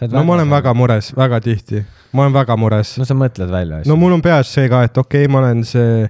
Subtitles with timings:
[0.00, 2.96] no ma olen väga mures, väga tihti, ma olen väga mures.
[2.98, 3.92] No sa mõtled välja asju.
[3.92, 6.06] No mul on peas see ka, et okei okay,, ma olen see,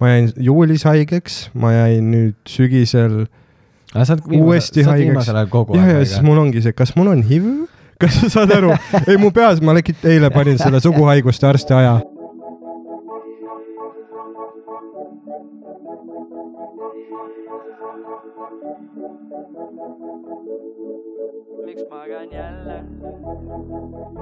[0.00, 3.26] ma jäin juulis haigeks, ma jäin nüüd sügisel
[3.94, 5.30] aga sa oled uuesti sa oled haigeks.
[5.30, 7.46] ja, aeg ja siis mul ongi see, kas mul on HIV,
[8.02, 8.74] kas sa saad aru,
[9.10, 11.96] ei mu peas, ma legit eile panin selle suguhaiguste arsti aja.
[21.66, 22.95] miks magan jälle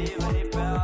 [0.00, 0.80] Diivani peal,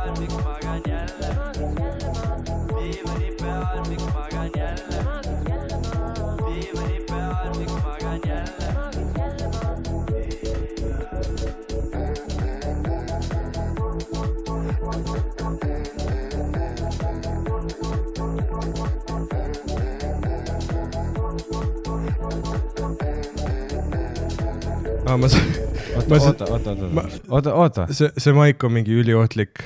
[25.97, 29.63] oota, oota, oota, oota, oota, oota, see, see maik on mingi üliohtlik,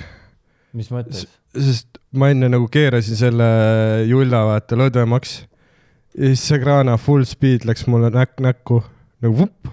[0.78, 1.28] mis mõttes?
[1.52, 3.48] sest ma enne nagu keerasin selle
[4.08, 5.38] julla vaata lõdvemaks
[6.18, 8.82] ja siis see kraana full speed läks mulle näkk näkku
[9.24, 9.68] nagu vupp.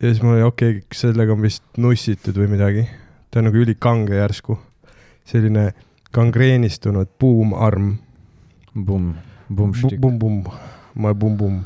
[0.00, 2.88] ja siis mul oli okei okay,, sellega on vist nussitud või midagi.
[3.30, 4.58] ta on nagu ülikange järsku,
[5.28, 5.72] selline
[6.14, 7.98] gangreenistunud buumarm.
[8.72, 9.14] Pumm,
[9.48, 10.44] pumm, Pumm-pumm,
[10.94, 11.64] ma pumm-pumm.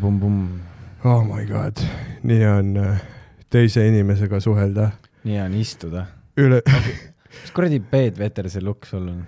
[0.00, 0.77] pumm, pumm.
[1.04, 1.78] Oh my god,
[2.26, 3.02] nii on äh,
[3.50, 4.90] teise inimesega suhelda.
[5.24, 6.06] nii on istuda.
[6.36, 6.58] üle,
[7.42, 8.18] mis kuradi Peet
[8.50, 9.20] see lukk sul on?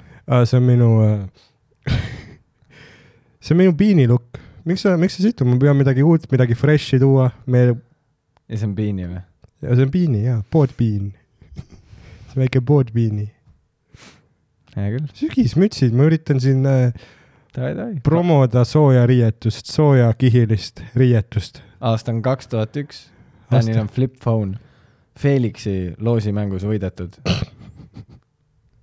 [0.47, 1.29] see on minu äh,
[3.41, 4.41] see on minu piinilukk.
[4.65, 7.63] miks sa, miks sa situd, ma pean midagi uut, midagi fresh'i tuua, me,
[8.49, 9.23] ja see on piini või?
[9.63, 11.13] ja see on piini jaa, poodpiin.
[12.27, 13.31] see on väike poodpiini.
[14.75, 15.07] hea küll.
[15.23, 16.91] sügismütsid, ma üritan siin äh.
[18.03, 21.63] Promoda sooja riietust, sooja kihilist riietust.
[21.81, 23.09] aasta on kaks tuhat üks.
[23.51, 24.59] Danil on flip phone.
[25.19, 27.19] Felixi loosimängus võidetud.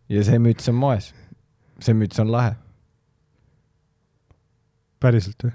[0.09, 1.13] ja see müts on moes.
[1.79, 2.55] see müts on lahe.
[4.99, 5.53] päriselt või?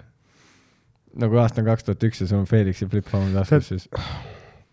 [1.18, 3.88] nagu aasta on kaks tuhat üks ja sul on Felixi flip phone taskus, siis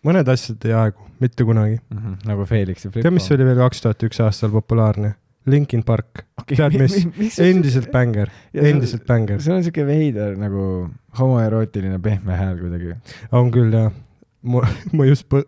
[0.05, 1.79] mõned asjad ei aegu, mitte kunagi.
[1.89, 5.15] mm -hmm, nagu Felixi flip tead, mis oli veel kaks tuhat üks aastal populaarne?
[5.49, 7.39] Linkin Park, tead mis?
[7.39, 9.41] endiselt bängar, endiselt bängar.
[9.41, 10.87] sul on siuke veider nagu
[11.19, 12.95] homoerootiline pehme hääl kuidagi.
[13.31, 13.91] on küll jah,
[14.43, 15.45] ma, ma just põ-,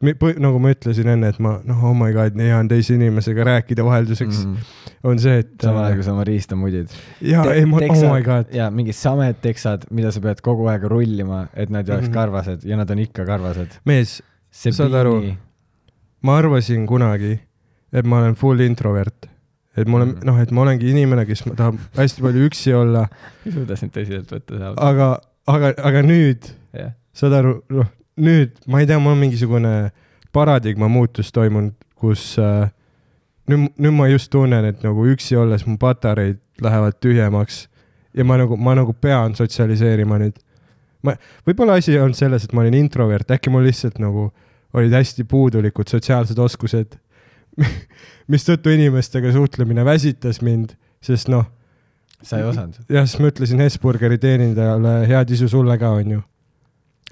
[0.00, 3.44] põ-, nagu ma ütlesin enne, et ma noh, oh my god, hea on teise inimesega
[3.50, 5.02] rääkida vahelduseks mm, -hmm.
[5.10, 6.88] on see, et samal ajal, kui sa oma riista mudid.
[7.20, 10.84] jaa, ei ma, oh my god, ja mingid samed teksad, mida sa pead kogu aeg
[10.88, 12.14] rullima, et nad ei oleks Mhm.
[12.14, 13.80] karvased ja nad on ikka karvased.
[13.84, 14.20] mees,
[14.50, 15.20] Saad aru?
[15.20, 15.38] piini,
[16.22, 17.38] ma arvasin kunagi,
[17.92, 19.29] et ma olen full introvert.
[19.76, 20.26] Et ma olen Mhm.
[20.26, 23.06] noh, et ma olengi inimene, kes tahab hästi palju üksi olla,
[23.46, 24.74] ei suuda sind tõsiselt võtta seal.
[24.76, 25.08] aga,
[25.46, 27.86] aga, aga nüüd jah, saad aru, noh,
[28.20, 29.74] nüüd ma ei tea, mul on mingisugune
[30.32, 32.68] paradigma muutus toimunud, kus äh,
[33.50, 37.64] nüüd, nüüd ma just tunnen, et nagu üksi olles mu patareid lähevad tühjemaks
[38.14, 40.36] ja ma nagu, ma nagu pean sotsialiseerima nüüd.
[41.06, 41.14] ma,
[41.46, 44.28] võib-olla asi on selles, et ma olin introvert, äkki mul lihtsalt nagu
[44.76, 46.98] olid hästi puudulikud sotsiaalsed oskused,
[48.30, 50.74] mistõttu inimestega suhtlemine väsitas mind,
[51.04, 51.46] sest noh,
[52.22, 52.80] sa ei osanud.
[52.88, 56.20] jah, siis ma ütlesin Hesburgeri teenindajale head isu sulle ka, onju.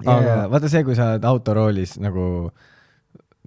[0.05, 2.27] aga vaata see, kui sa oled autoroolis nagu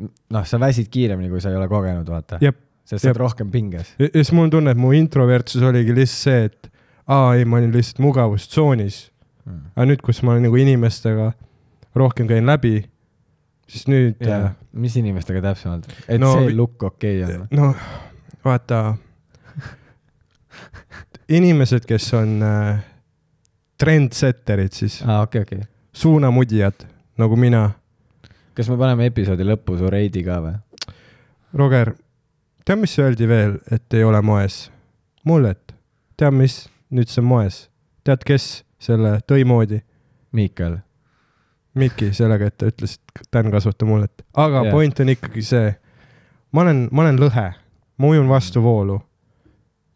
[0.02, 2.42] noh, sa väsid kiiremini, kui sa ei ole kogenud, vaata.
[2.42, 3.96] sest sa oled rohkem pinges.
[4.02, 6.72] ja siis mul on tunne, et mu introvertsus oligi lihtsalt see, et
[7.12, 9.04] aa ei, ma olin lihtsalt mugavustsoonis.
[9.76, 11.32] aga nüüd, kus ma olen nagu inimestega
[11.98, 12.86] rohkem käin läbi,
[13.72, 17.48] siis nüüd äh,, mis inimestega täpsemalt, et No see lukk okei okay on?
[17.56, 17.86] noh,
[18.46, 18.82] vaata,
[21.32, 22.82] inimesed, kes on äh,
[23.82, 25.62] trendsetterid siis, aa, okei, okei.
[25.94, 26.86] suunamudijad
[27.22, 27.70] nagu mina.
[28.54, 30.58] kas me paneme episoodi lõppu su reidi ka või?
[31.58, 31.94] Roger,
[32.66, 34.66] tead, mis öeldi veel, et ei ole moes?
[35.24, 35.76] mullet.
[36.18, 37.68] tead, mis nüüd see moes?
[38.04, 39.82] tead, kes selle tõi moodi?
[40.32, 40.80] Miikal.
[41.74, 44.26] Miki sellega, et ta ütles, et Dan kasvata mullet.
[44.34, 44.72] aga yeah.
[44.74, 45.70] point on ikkagi see,
[46.52, 47.46] ma olen, ma olen lõhe,
[47.98, 49.00] ma ujun vastu voolu.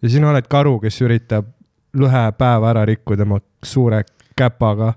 [0.01, 1.49] ja sina oled karu, kes üritab
[1.95, 4.03] lõhe päeva ära rikkuda oma suure
[4.37, 4.93] käpaga.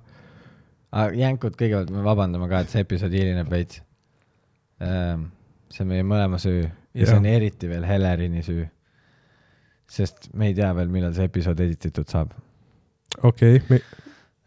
[1.15, 3.83] jänkud, kõigepealt me vabandame ka, et see episood hilineb veits.
[4.83, 5.31] Ähm,
[5.71, 7.09] see on meie mõlema süü ja Jah.
[7.09, 8.69] see on eriti veel Helerini süü.
[9.89, 12.33] sest me ei tea veel, millal see episood edititud saab.
[13.23, 13.81] okei okay,,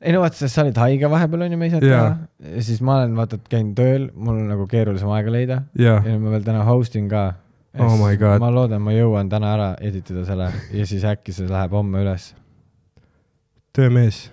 [0.01, 2.01] ei no vaata, sest sa olid haige vahepeal onju, me ei saanud Jaa.
[2.09, 2.55] teha.
[2.55, 5.99] ja siis ma olen vaata, et käin tööl, mul on nagu keerulisem aega leida jaa
[6.07, 7.31] ja, ma veel täna host in ka.
[7.79, 12.01] Oh ma loodan, ma jõuan täna ära editada selle ja siis äkki see läheb homme
[12.03, 12.33] üles.
[13.77, 14.25] töömees.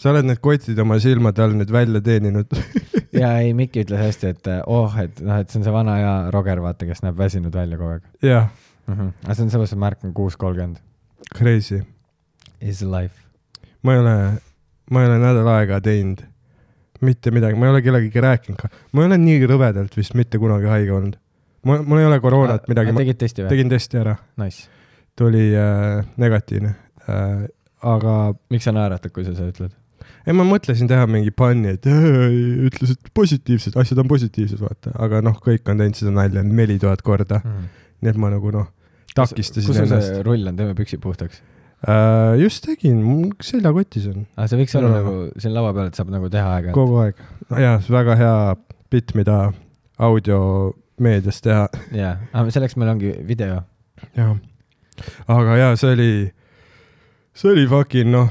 [0.00, 2.56] sa oled need kotid oma silmade all nüüd välja teeninud.
[3.22, 6.18] ja ei, Mikki ütles hästi, et oh, et noh, et see on see vana hea
[6.34, 8.50] Roger, vaata, kes näeb väsinud välja kogu aeg jah,
[8.86, 8.94] mm.
[8.94, 9.16] -hmm.
[9.24, 10.82] aga see on sellepärast, et märk on kuus kolmkümmend.
[11.36, 11.84] crazy.
[12.60, 13.14] Is life.
[13.82, 14.16] ma ei ole,
[14.90, 16.26] ma ei ole nädal aega teinud
[17.00, 18.70] mitte midagi, ma ei ole kellegagi rääkinud ka.
[18.92, 21.18] ma ei ole nii rõvedalt vist mitte kunagi haige olnud.
[21.64, 23.52] mul, mul ei ole koroonat midagi, ma tegid testi või?
[23.54, 24.66] tegin testi ära, Nice.
[25.18, 26.74] tuli äh, negatiivne
[27.06, 27.46] äh,.
[27.94, 28.16] aga
[28.52, 29.76] miks sa naeratad, kui sa seda ütled?
[30.26, 32.26] ei, ma mõtlesin teha mingi panni, et äh,
[32.68, 36.76] ütles, et positiivsed, asjad on positiivsed, vaata, aga noh, kõik on teinud seda nalja neli
[36.82, 37.40] tuhat korda,
[38.00, 38.68] nii et ma nagu noh,
[39.16, 40.26] takistasin kus sul ennast see.
[40.26, 41.40] rull on, teeme püksid puhtaks.
[41.80, 44.96] Uh, just tegin, mul seljakotis on aga see võiks olla No.
[44.98, 46.74] nagu siin laua peal, et saab nagu teha aega.
[46.76, 47.22] kogu aeg.
[47.56, 48.34] jaa, väga hea
[48.92, 49.36] bitt, mida
[49.96, 51.68] audiomeedias teha.
[51.96, 53.62] jaa, aga selleks meil ongi video.
[54.18, 54.34] jah,
[55.32, 56.10] aga jaa, see oli,
[57.32, 58.28] see oli fucking noh,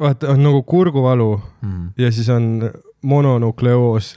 [0.00, 1.28] vaata, on nagu kurguvalu
[2.00, 2.70] ja siis on
[3.04, 4.14] mononukleoos.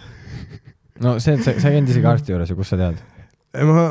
[1.03, 3.03] no see, et sa, sa ei käinud isegi arsti juures ju, kust sa tead?
[3.67, 3.89] ma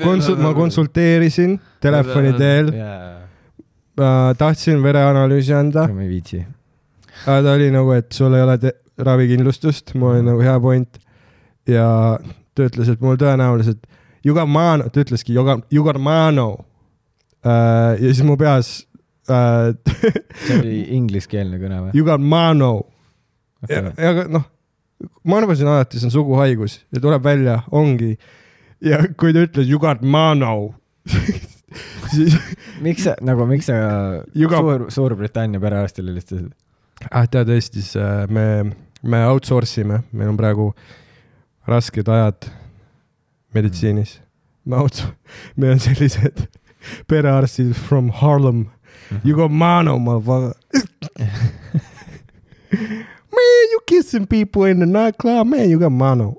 [0.00, 2.72] konsul-, ma konsulteerisin telefoni teel,
[4.38, 6.44] tahtsin vereanalüüsi anda, ma ei viitsi.
[7.26, 10.98] aga ta oli nagu, et sul ei ole te- ravikindlustust, mul oli nagu hea point.
[11.66, 12.18] ja
[12.54, 13.86] ta ütles, et mul tõenäoliselt,
[14.24, 16.64] you got mano, ta ütleski you got, you got mano.
[17.44, 18.86] ja siis mu peas
[19.28, 19.72] uh,
[20.46, 21.94] see oli ingliskeelne kõne või?
[21.96, 22.86] you got mano.
[23.68, 24.46] ja, aga noh,
[25.24, 28.14] ma arvasin alati, see on suguhaigus ja tuleb välja, ongi.
[28.84, 30.74] ja kui ta ütles you got mano,
[31.10, 31.53] siis
[32.84, 33.76] miks sa nagu, miks sa
[34.34, 36.52] Juga- Suur, Suurbritannia perearstile helistasid?
[37.10, 38.44] ah, tead Eestis äh, me,
[39.02, 40.70] me outsource ime, meil on praegu
[41.68, 42.48] rasked ajad
[43.54, 44.20] meditsiinis.
[44.64, 45.04] me outs-,
[45.56, 46.46] meil on sellised
[47.08, 48.70] perearstid from Harlem,
[49.24, 50.54] you got mano, motherfucker.
[53.34, 56.36] Man, you kissing people in the nightclub, man, you got mano.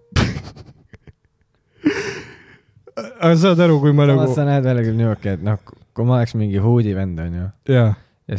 [2.96, 5.62] Aga saad aru, kui ma nagu, sa näed välja küll niuke, et noh,
[5.96, 7.88] kui ma oleks mingi huudi vend, onju, ja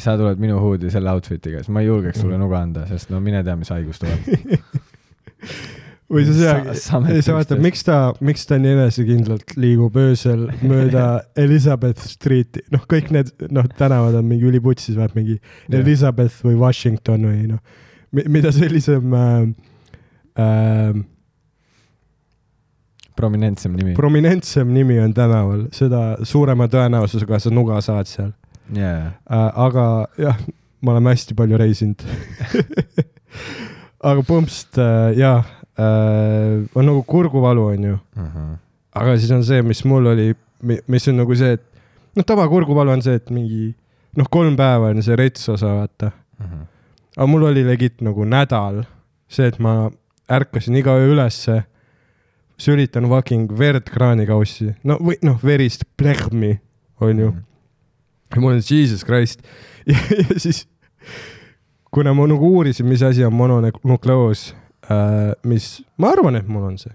[0.02, 3.20] sa tuled minu huudi selle outfit'iga, siis ma ei julgeks sulle nuga anda, sest no
[3.22, 4.26] mine tea, mis haigus tuleb.
[6.12, 11.06] või sa samet ei sa vaata, miks ta, miks ta nii enesekindlalt liigub öösel mööda
[11.44, 15.80] Elizabeth Street'i, noh, kõik need, noh, tänavad on mingi üliputsis, vaat mingi Jah.
[15.80, 17.82] Elizabeth või Washington või noh,
[18.16, 19.34] mida sellisem äh,
[20.42, 21.04] äh,
[23.16, 23.94] prominentsem nimi.
[23.96, 28.32] prominentsem nimi on tänaval, seda suurema tõenäosusega sa nuga saad seal
[28.74, 29.50] jaa, äh,.
[29.66, 29.86] aga
[30.20, 30.40] jah,
[30.82, 32.04] me oleme hästi palju reisinud.
[34.08, 37.98] aga pumpst äh, jaa äh,, on nagu kurguvalu, onju
[38.96, 40.30] aga siis on see, mis mul oli,
[40.64, 41.64] mis on nagu see, et
[42.16, 43.70] noh, tavakurguvalu on see, et mingi
[44.16, 46.12] noh, kolm päeva on see rets osa, vaata.
[47.16, 48.84] aga mul oli legit nagu nädal
[49.28, 49.90] see, et ma
[50.32, 51.62] ärkasin iga öö ülesse,
[52.60, 56.56] sülitan fucking verd kraanikaussi, no või noh, verist plehmi,
[57.04, 57.32] onju.
[58.32, 59.42] ja mul on jesus christ
[59.90, 60.64] ja, ja siis,
[61.92, 64.48] kuna ma nagu uurisin, mis asi on mononukleoos
[64.90, 66.94] äh,, mis, ma arvan, et mul on see,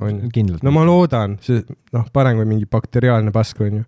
[0.00, 0.58] onju.
[0.64, 1.62] no ma loodan, see
[1.96, 3.86] noh, parem kui mingi bakteriaalne pask onju.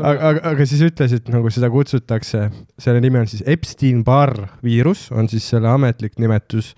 [0.00, 5.08] aga, aga, aga siis ütles, et nagu seda kutsutakse, selle nimi on siis Epstein-Barr viirus,
[5.14, 6.74] on siis selle ametlik nimetus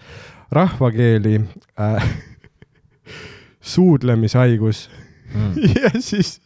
[0.53, 1.39] rahvakeeli
[1.81, 2.13] äh,
[3.63, 4.89] suudlemishaigus
[5.33, 5.55] Mm.
[5.81, 6.43] ja siis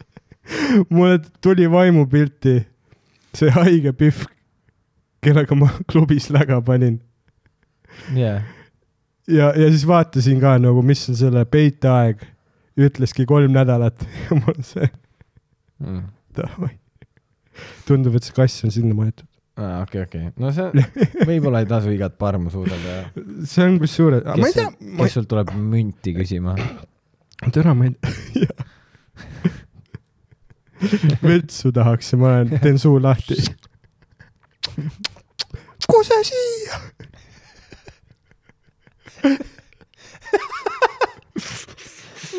[0.94, 2.52] mulle tuli vaimupilti
[3.35, 4.20] see haige pihv,
[5.26, 7.00] kellega ma klubis läga panin
[8.14, 8.37] jaa,
[9.26, 12.23] ja, ja siis vaatasin ka nagu, mis on selle peiteaeg,
[12.78, 14.87] ütleski kolm nädalat ja mul see,
[15.82, 16.06] Mm.
[16.38, 16.70] davai.
[17.90, 19.26] tundub, et see kass on sinna maetud.
[19.82, 20.70] okei, okei, no see,
[21.26, 23.00] võib-olla ei tasu igat parmu suudelda
[23.50, 24.70] see on kusjuures, ma ei tea,
[25.02, 26.54] kes sult tuleb münti küsima.
[27.52, 28.49] Täna ma ei tea.
[31.23, 33.37] vetsu tahaks ja ma olen, teen suu lahti.
[35.90, 36.81] kuse siia.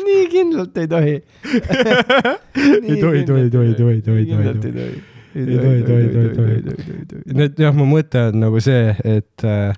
[0.04, 1.14] nii kindlalt ei tohi.
[1.14, 5.02] ei tohi, tohi, tohi, tohi, tohi, tohi, tohi.
[5.34, 7.34] ei tohi, tohi, tohi, tohi.
[7.38, 9.74] nüüd jah, mu mõte on nagu see, et äh,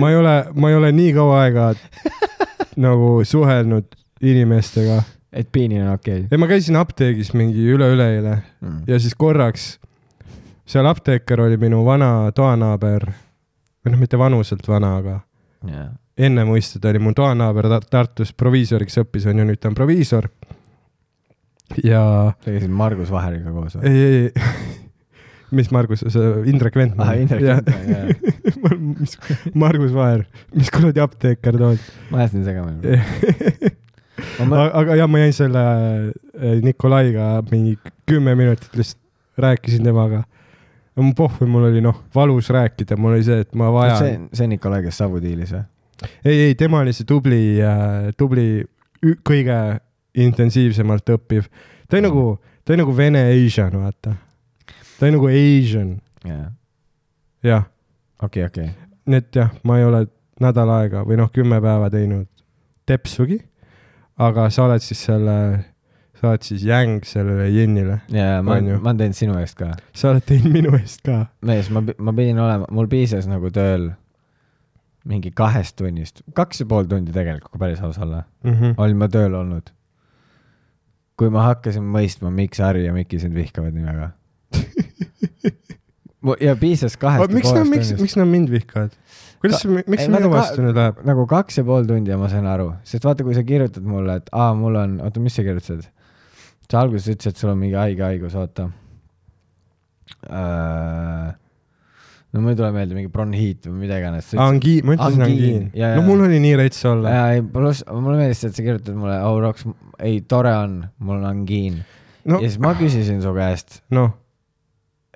[0.00, 1.70] ma ei ole, ma ei ole nii kaua aega
[2.86, 5.02] nagu suhelnud inimestega.
[5.36, 8.82] et piinil on okei ei, ma käisin apteegis mingi üle-üleeile mm..
[8.88, 9.74] ja siis korraks
[10.66, 13.04] seal apteeker oli minu vana toanaaber,
[13.84, 15.20] või noh, mitte vanuselt vana, aga
[15.66, 15.88] Yeah.
[16.20, 19.74] enne mõista ta oli mu toanaaber Ta- Tartus proviisoriks õppis, on ju, nüüd ta on
[19.74, 20.28] proviisor.
[21.82, 22.02] ja
[22.44, 23.88] sa käisid Margus Vaheriga koos või?
[23.88, 24.76] ei, ei, ei,
[25.58, 27.08] mis Margus, see Indrek Ventman.
[27.08, 29.16] Ah, Indrek Ventman, mis,
[29.54, 31.82] Margus Vaher, mis kuradi apteeker ta on?
[32.12, 33.00] ma ajasin segamini.
[34.44, 37.76] Ma aga aga jah, ma jäin selle äh, Nikolaiga mingi
[38.08, 39.02] kümme minutit lihtsalt
[39.38, 40.24] rääkisin temaga.
[40.96, 44.46] mu pohhu, mul oli noh, valus rääkida, mul oli see, et ma see vajan,, see
[44.48, 45.64] Nikolai, kes Savu diilis või?
[46.24, 47.40] ei, ei, tema oli see tubli,
[48.16, 48.64] tubli,
[49.26, 49.58] kõige
[50.16, 51.50] intensiivsemalt õppiv.
[51.88, 52.24] ta oli nagu,
[52.64, 54.14] ta oli nagu vene Asian, vaata.
[54.98, 55.92] ta oli nagu Asian,
[57.44, 57.68] jah.
[58.22, 58.70] okei, okei.
[59.06, 60.06] nii et jah, ma ei ole
[60.40, 62.28] nädal aega või noh, kümme päeva teinud
[62.86, 63.40] tepsugi.
[64.18, 65.36] Aga sa oled siis selle,
[66.16, 68.00] sa oled siis jäng sellele jennile.
[68.12, 69.74] jaa, ma ma olen teinud sinu eest ka.
[69.94, 71.26] sa oled teinud minu eest ka.
[71.46, 73.90] mees, ma, ma pidin olema, mul piisas nagu tööl
[75.06, 78.74] mingi kahest tunnist, kaks ja pool tundi tegelikult, kui päris aus olla, Mm -hmm.
[78.76, 79.70] olin ma tööl olnud.
[81.16, 84.10] kui ma hakkasin mõistma, miks Harri ja Miki sind vihkavad nii väga.
[86.40, 88.90] ja piisas kahest miks nad, miks, miks nad mind vihkavad?
[89.42, 91.00] Kuidas Ka-, miks see minu vaata, vastu nüüd läheb?
[91.08, 94.18] nagu kaks ja pool tundi ja ma sain aru, sest vaata, kui sa kirjutad mulle,
[94.22, 95.88] et aa, mul on, oota, mis sa kirjutasid?
[96.66, 98.68] sa alguses ütlesid, et sul on mingi haige haigus, oota
[100.30, 101.34] äh,.
[102.32, 104.32] no mul ei tule meelde, mingi bronhiit või mida iganes.
[104.34, 105.98] angiin, ma ütlesin Angiin, angiin.
[106.00, 107.14] no mul oli nii rets olla.
[107.18, 109.68] jaa, ei, pluss mulle meeldis, et sa kirjutad mulle, oh Roks,
[110.00, 112.40] ei, tore on, mul on angiin no no..
[112.42, 114.14] ja siis ma küsisin su käest, noh,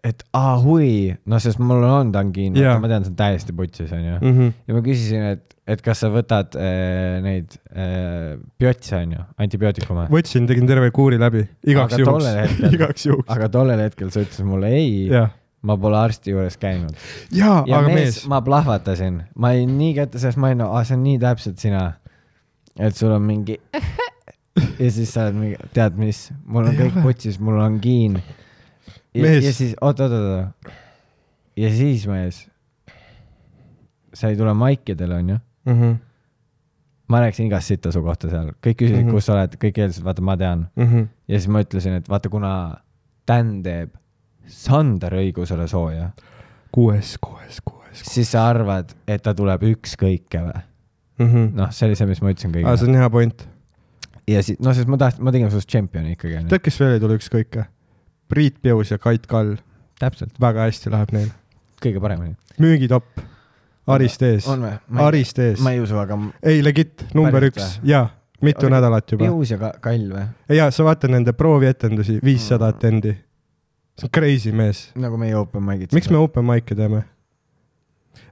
[0.06, 3.54] et aa, hui, no sest mul on olnud angiin Jaa., ma tean, see on täiesti
[3.56, 4.16] putsis, onju.
[4.20, 4.52] mhm.
[4.66, 10.06] ja ma küsisin, et, et kas sa võtad äh, neid äh, biotse, onju, antibiootikume.
[10.12, 13.28] võtsin, tegin terve kuuri läbi, igaks juhuks igaks juhuks.
[13.36, 15.32] aga tollel hetkel sa ütlesid mulle ei, jah,
[15.68, 16.96] ma pole arsti juures käinud.
[17.36, 20.84] jaa, ja aga mees, mees, ma plahvatasin, ma olin nii kätte, sest ma olin, aa,
[20.88, 21.86] see on nii täpselt sina.
[22.80, 23.60] et sul on mingi
[24.82, 28.20] ja siis sa oled mingi, tead mis, mul on kõik putsis, mul on angiin.
[29.14, 29.44] Ja, Mees.
[29.44, 30.74] ja siis, oot, oot, oot,
[31.58, 32.44] ja siis mees,
[34.14, 35.38] sa ei tule maikidele, onju.
[35.70, 35.98] Mhm,
[37.10, 39.08] ma rääkisin igast sitta su kohta seal, kõik küsisid mm.
[39.08, 39.18] -hmm.
[39.18, 40.68] kus sa oled, kõik eeldasid, vaata, ma tean.
[40.76, 41.10] mhm.
[41.28, 42.52] ja siis ma ütlesin, et vaata, kuna
[43.28, 43.92] Dan teeb
[44.50, 46.10] Sander õigusele sooja,
[46.74, 48.02] kuues, kuues, kuues.
[48.02, 50.62] siis sa arvad, et ta tuleb ükskõike või?
[51.20, 52.88] noh, noh, see oli see, mis ma ütlesin aa, see kõigile.
[52.88, 53.44] on hea point.
[54.30, 57.02] ja siis, no sest ma tahtsin, ma tegin sinust tšempioni ikkagi tead, kes veel ei
[57.02, 57.60] tule ükskõik?
[58.30, 59.56] Priit Pius ja Kait Kall,
[60.00, 61.28] täpselt, väga hästi läheb neil.
[61.82, 62.36] kõige paremini.
[62.60, 63.20] müügitopp,
[63.90, 64.72] Arist ees, on või?
[65.02, 65.72] Arist ees ma.
[65.74, 68.04] ei usu, aga ei, legit, number Päriselt üks ja
[68.40, 68.70] mitu Okei.
[68.76, 69.24] nädalat juba.
[69.26, 70.26] Pius ja Ka- Kall või?
[70.56, 72.76] ja sa vaata nende proovietendusi, viissada Mm.
[72.76, 73.12] atendi.
[73.98, 74.90] see on crazy mees.
[74.94, 75.92] nagu meie open mic'id.
[75.92, 77.02] miks me open mic'e teeme?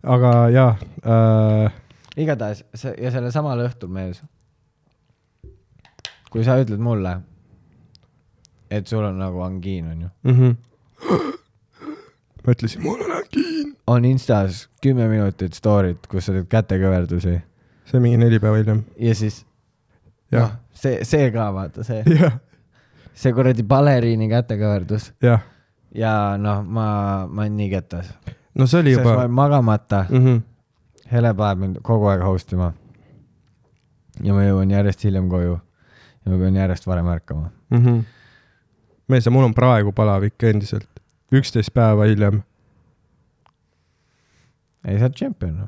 [0.03, 1.73] aga jaa äh,,
[2.17, 4.23] igatahes see ja sellel samal õhtul mees,
[6.31, 7.17] kui sa ütled mulle,
[8.71, 10.39] et sul on nagu angiin onju, mm.
[10.39, 10.57] -hmm.
[12.47, 13.77] ma ütlesin, mul on angiin.
[13.87, 17.41] on Instas kümme minutit story't, kus sa teed kätekõverdusi
[17.89, 18.85] see mingi neli päeva hiljem.
[18.99, 19.45] ja siis
[20.33, 22.03] noh see, see ka vaata see,
[23.21, 25.45] see kuradi baleriini kätekõverdus jah.
[25.95, 26.89] ja noh, ma,
[27.27, 28.13] ma olen nii kettas,
[28.55, 30.25] no see oli juba magamata, mm.
[30.25, 30.47] -hmm.
[31.09, 32.73] Hele paneb mind kogu aeg host ima.
[34.23, 37.51] ja ma jõuan järjest hiljem koju ja ma pean järjest varem ärkama.
[37.71, 38.03] Mm -hmm.
[39.13, 40.89] mees, mul on praegu palavik endiselt,
[41.35, 42.43] üksteist päeva hiljem.
[44.85, 45.59] ei, sa oled tšempion.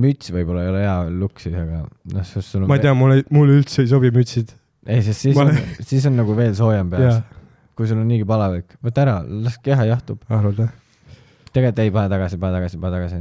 [0.00, 2.94] müts võib-olla ei ole hea look siis, aga noh, sest sul on ma ei tea,
[2.96, 4.54] mulle, mulle üldse ei sobi mütsid.
[4.86, 7.24] ei, sest siis Ma on siis on nagu veel soojem peas jah,
[7.78, 10.22] kui sul on niigi palavik, võta ära, las keha jahtub.
[10.28, 10.70] arvad või?
[11.50, 13.20] tegelikult ei, pane tagasi, pane tagasi, pane tagasi,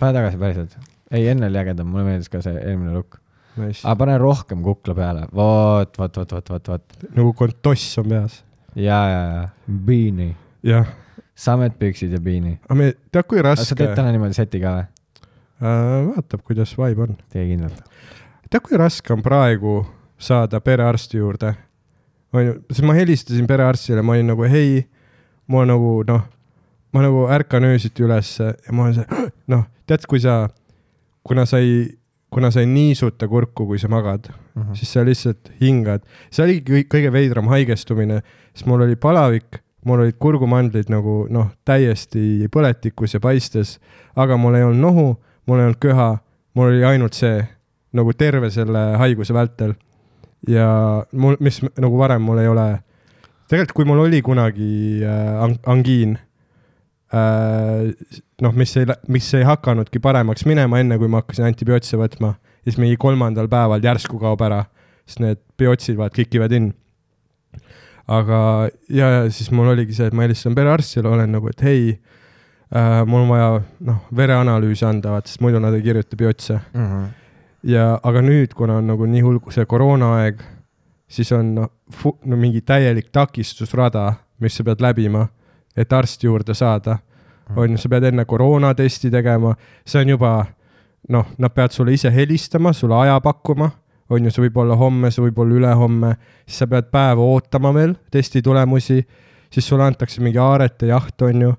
[0.00, 0.78] pane tagasi päriselt.
[1.10, 3.18] ei, enne oli ägedam, mulle meeldis ka see eelmine look.
[3.56, 3.80] nice.
[3.84, 7.04] aga pane rohkem kukla peale, vot, vot, vot, vot, vot, vot.
[7.16, 8.42] nagu kontoss on peas.
[8.74, 9.48] ja, ja, ja,
[9.86, 10.34] beanie,
[10.66, 10.88] jah,
[11.34, 12.58] sametpüksid ja beanie.
[12.68, 14.86] aga me, tead kui sa raske teed, täna niimoodi seti ka või?
[15.62, 17.16] äh, vaatab, kuidas vibe on.
[17.32, 17.82] tee kindlalt.
[18.48, 19.80] tead, kui raske on praegu
[20.22, 21.54] saada perearsti juurde?
[22.32, 24.84] onju, sest ma helistasin perearstile, ma olin nagu hei,
[25.52, 26.22] ma nagu noh,
[26.92, 30.46] ma nagu ärkan öösiti ülesse ja ma olen see, noh, tead, kui sa,
[31.26, 31.84] kuna sa ei,
[32.32, 34.74] kuna sa ei niisuta kurku, kui sa magad, Mhm.
[34.74, 36.02] siis sa lihtsalt hingad.
[36.30, 38.22] see oligi kõige veidram haigestumine,
[38.54, 43.78] sest mul oli palavik, mul olid kurgumandlid nagu noh, täiesti põletikus ja paistes,
[44.16, 45.06] aga mul ei olnud nohu,
[45.46, 46.10] mul ei olnud köha,
[46.54, 47.40] mul oli ainult see
[47.92, 49.74] nagu terve selle haiguse vältel.
[50.48, 52.82] ja mul, mis nagu varem mul ei ole,
[53.48, 56.16] tegelikult kui mul oli kunagi äh, ang- angiin
[57.14, 57.92] äh,,
[58.42, 62.78] noh, mis ei, mis ei hakanudki paremaks minema, enne kui ma hakkasin antibiootse võtma, siis
[62.78, 64.64] mingi kolmandal päeval järsku kaob ära,
[65.06, 66.72] sest need biotsid vaat kikivad in.
[68.08, 71.82] aga, ja, ja siis mul oligi see, et ma helistasin perearstile, olen nagu, et hei
[72.74, 73.50] äh,, mul on vaja
[73.86, 76.58] noh, vereanalüüsi anda, vaat sest muidu nad ei kirjuta biotse.
[77.62, 80.42] ja, aga nüüd, kuna on nagu nii hull see koroonaaeg,
[81.08, 85.28] siis on noh, fu- no mingi täielik takistusrada, mis sa pead läbima,
[85.76, 86.98] et arsti juurde saada.
[87.56, 89.54] on ju, sa pead enne koroonatesti tegema,
[89.86, 90.46] see on juba
[91.08, 93.70] noh, nad peavad sulle ise helistama, sulle aja pakkuma,
[94.12, 96.14] on ju, see võib olla homme, see võib olla ülehomme,
[96.46, 99.00] siis sa pead päeva ootama veel testi tulemusi,
[99.52, 101.54] siis sulle antakse mingi aarete jaht, on ju,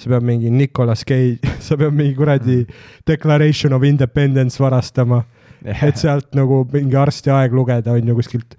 [0.00, 2.60] sa pead mingi Nicolas Cage, sa pead mingi kuradi
[3.06, 5.22] Declaration of Independence varastama,
[5.64, 8.56] et sealt nagu mingi arsti aeg lugeda, on ju, kuskilt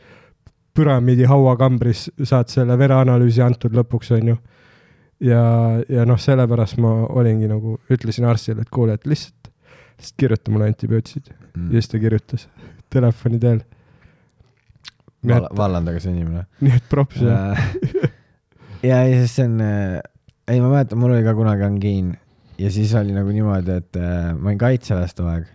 [0.75, 4.37] püramiidi hauakambris saad selle vereanalüüsi antud lõpuks, on ju.
[5.23, 5.43] ja,
[5.89, 9.44] ja noh, sellepärast ma olingi nagu, ütlesin arstile, et kuule, et lihtsalt,
[9.97, 11.69] lihtsalt kirjuta mulle antibiootsid Mm.
[11.71, 12.47] ja siis ta kirjutas
[12.91, 13.61] telefoni teel.
[15.25, 16.43] Val-, vallandage see inimene.
[16.61, 17.55] nii et props ja,
[18.83, 19.55] ja, ja siis see on,
[20.51, 22.11] ei ma mäletan, mul oli ka kunagi angiin
[22.61, 25.47] ja siis oli nagu niimoodi, et äh, ma olin kaitseväes too aeg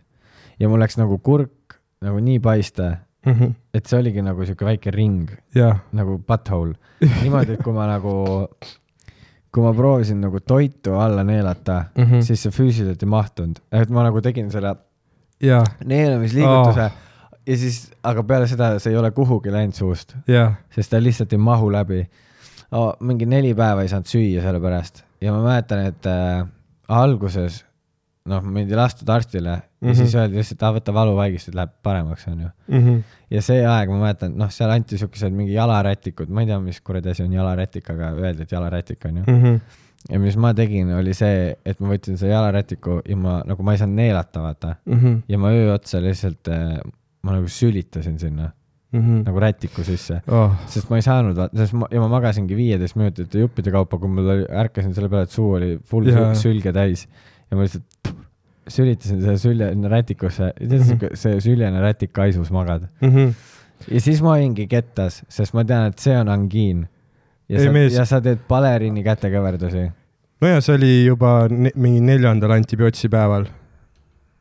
[0.61, 2.91] ja mul läks nagu kurk nagu nii paiste,
[3.29, 3.51] Mhm.
[3.77, 5.29] et see oligi nagu siuke väike ring
[5.93, 6.73] nagu butthole.
[7.21, 8.49] niimoodi, et kui ma nagu,
[9.51, 12.05] kui ma proovisin nagu toitu alla neelata mm.
[12.05, 12.23] -hmm.
[12.23, 14.75] siis see füüsiliselt ei mahtunud, et ma nagu tegin selle
[15.43, 17.37] ja, neelamisliigutuse oh.
[17.47, 21.33] ja siis, aga peale seda see ei ole kuhugi läinud suust, ja, sest ta lihtsalt
[21.33, 22.05] ei mahu läbi
[22.73, 22.95] oh,.
[23.01, 26.47] mingi neli päeva ei saanud süüa selle pärast ja ma mäletan, et äh,
[26.89, 27.65] alguses
[28.29, 29.81] noh, mind ei lastud arstile mm -hmm.
[29.81, 29.89] Mhm.
[29.89, 32.49] ja siis öeldi lihtsalt, et võta valuvaigistid, läheb paremaks, onju.
[32.69, 32.97] Mhm.
[33.31, 36.81] ja see aeg ma mäletan, noh, seal anti siukesed mingi jalarätikud, ma ei tea, mis
[36.81, 39.23] kuradi asi on jalarätik, aga öeldi, et jalarätik onju.
[39.27, 39.61] Mhm.
[40.11, 43.73] ja mis ma tegin, oli see, et ma võtsin selle jalarätiku ja ma nagu ma
[43.73, 44.77] ei saanud neelata, vaata.
[45.29, 46.49] ja ma öö otsa lihtsalt,
[47.23, 48.53] ma nagu sülitasin sinna
[49.25, 50.35] nagu rätiku sisse, Mhm.
[50.35, 54.09] oh, sest ma ei saanud, sest ma ja ma magasingi viieteist minutit juppide kaupa, kui
[54.11, 56.35] oli, ärkasin selle peale, et suu oli full yeah.
[56.35, 57.07] sülge täis
[57.51, 58.15] ja ma lihtsalt
[58.71, 60.89] sülitasin selle sülje rätikusse, tead Mhm.
[60.89, 63.33] siuke, see süljene rätik kaisus magad Mhm.
[63.91, 66.87] ja siis ma olingi kettas, sest ma tean, et see on angiin.
[67.49, 69.91] ja sa, ja sa teed baleriini kätekõverdusi.
[70.41, 73.47] no ja see oli juba ne mingi neljandal antibiootsi päeval.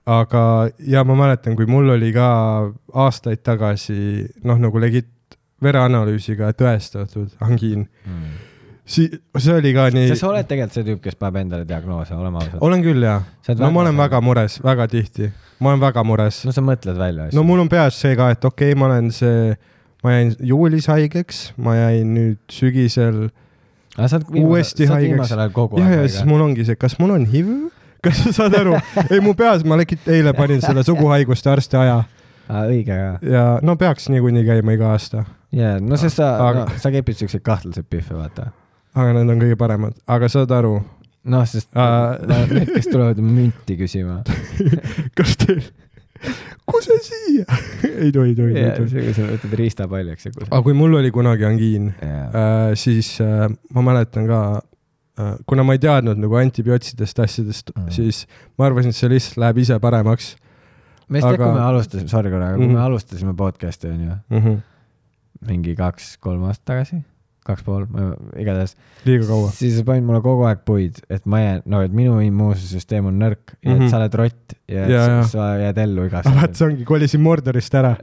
[0.06, 5.08] aga, ja ma mäletan, kui mul oli ka aastaid tagasi noh, nagu legit
[5.62, 7.88] vereanalüüsiga tõestatud angiin,
[8.90, 10.14] si-, see oli ka nii.
[10.18, 12.60] sa oled tegelikult see tüüp, kes paneb endale diagnoose, oleme ausad.
[12.66, 16.06] olen küll oled no ma väga olen see- väga mures, väga tihti, ma olen väga
[16.08, 18.80] mures no sa mõtled välja asju no mul on peas see ka, et okei okay,,
[18.80, 19.58] ma olen see,
[20.06, 23.28] ma jäin juulis haigeks, ma jäin nüüd sügisel
[23.98, 25.36] aga sa oled uuesti haigeks.
[25.36, 27.58] ja, ja siis mul ongi see, kas mul on HIV?
[28.04, 28.78] kas sa saad aru?
[29.12, 32.00] ei, mu peas, ma legit eile panin selle suguhaiguste arsti aja
[32.52, 32.64] ah,.
[32.66, 33.12] õige ka.
[33.28, 35.26] ja no peaks niikuinii käima iga aasta,
[35.56, 38.50] jaa, no sest sa Aga- no,, sa kepid siukseid kahtlaseid pihve, vaata.
[38.96, 40.80] Aga need on kõige paremad, aga saad aru,
[41.30, 41.86] noh, sest no,
[42.54, 44.22] need, kes tulevad münti küsima.
[45.18, 45.62] kas teil,
[46.70, 47.46] kuse siia
[48.04, 48.90] ei tohi, tohi, jaa, tohi.
[48.92, 50.48] see, kui sa võtad riistapaljaks ja kus.
[50.50, 55.64] aga kui mul oli kunagi angiin, jaa, äh, siis äh, ma mäletan ka äh,, kuna
[55.64, 57.86] ma ei teadnud nagu antibiootsidest asjadest Mm.
[57.86, 58.26] mm., siis
[58.58, 60.34] ma arvasin, et see lihtsalt läheb ise paremaks
[61.10, 62.76] me just aga- kui me alustasime, sorry korra, aga kui Mhm.
[62.76, 64.44] me alustasime podcast'i onju, mm.
[64.44, 64.60] -hmm.
[65.48, 67.00] mingi kaks-kolm aastat tagasi,
[67.50, 67.88] kaks pool,
[68.38, 68.76] igatahes,
[69.08, 69.50] liiga kaua.
[69.58, 73.18] siis sa panid mulle kogu aeg puid, et ma jään, no et minu immuunsüsteem on
[73.22, 73.82] nõrk ja Mhm.
[73.88, 75.24] et sa oled rott ja, Ja, ja.
[75.28, 77.96] sa jääd ellu igast aga vaat see ongi, kolisin Mordorist ära,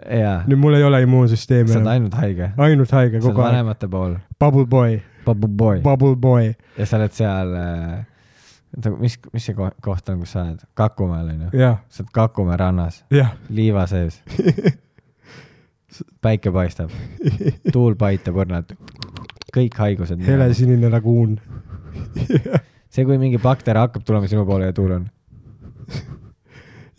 [0.48, 4.16] nüüd mul ei ole immuunsüsteemi sa oled ainult haige, ainult haige kogu aeg, vanemate pool,
[4.40, 5.80] bubble boy, babu boy.
[5.86, 8.04] Bubble boy, ja sa oled seal äh,,
[9.00, 12.58] mis, mis see ko- koht on, kus sa oled, Kakumäel onju, jah, sa oled Kakumäe
[12.60, 13.04] rannas,
[13.48, 14.18] liiva sees,
[16.20, 16.90] päike paistab,
[17.72, 18.72] tuul paitab õrnalt,
[19.56, 20.22] kõik haigused.
[20.26, 21.38] helesinine laguun.
[22.92, 25.06] see, kui mingi bakter hakkab tulema sinu poole ja tuul on.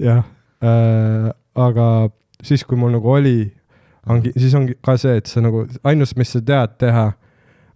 [0.02, 0.24] jah
[0.62, 1.88] äh,, aga
[2.44, 3.40] siis, kui mul nagu oli,
[4.10, 7.08] ongi, siis ongi ka see, et sa nagu ainus, mis sa tead teha,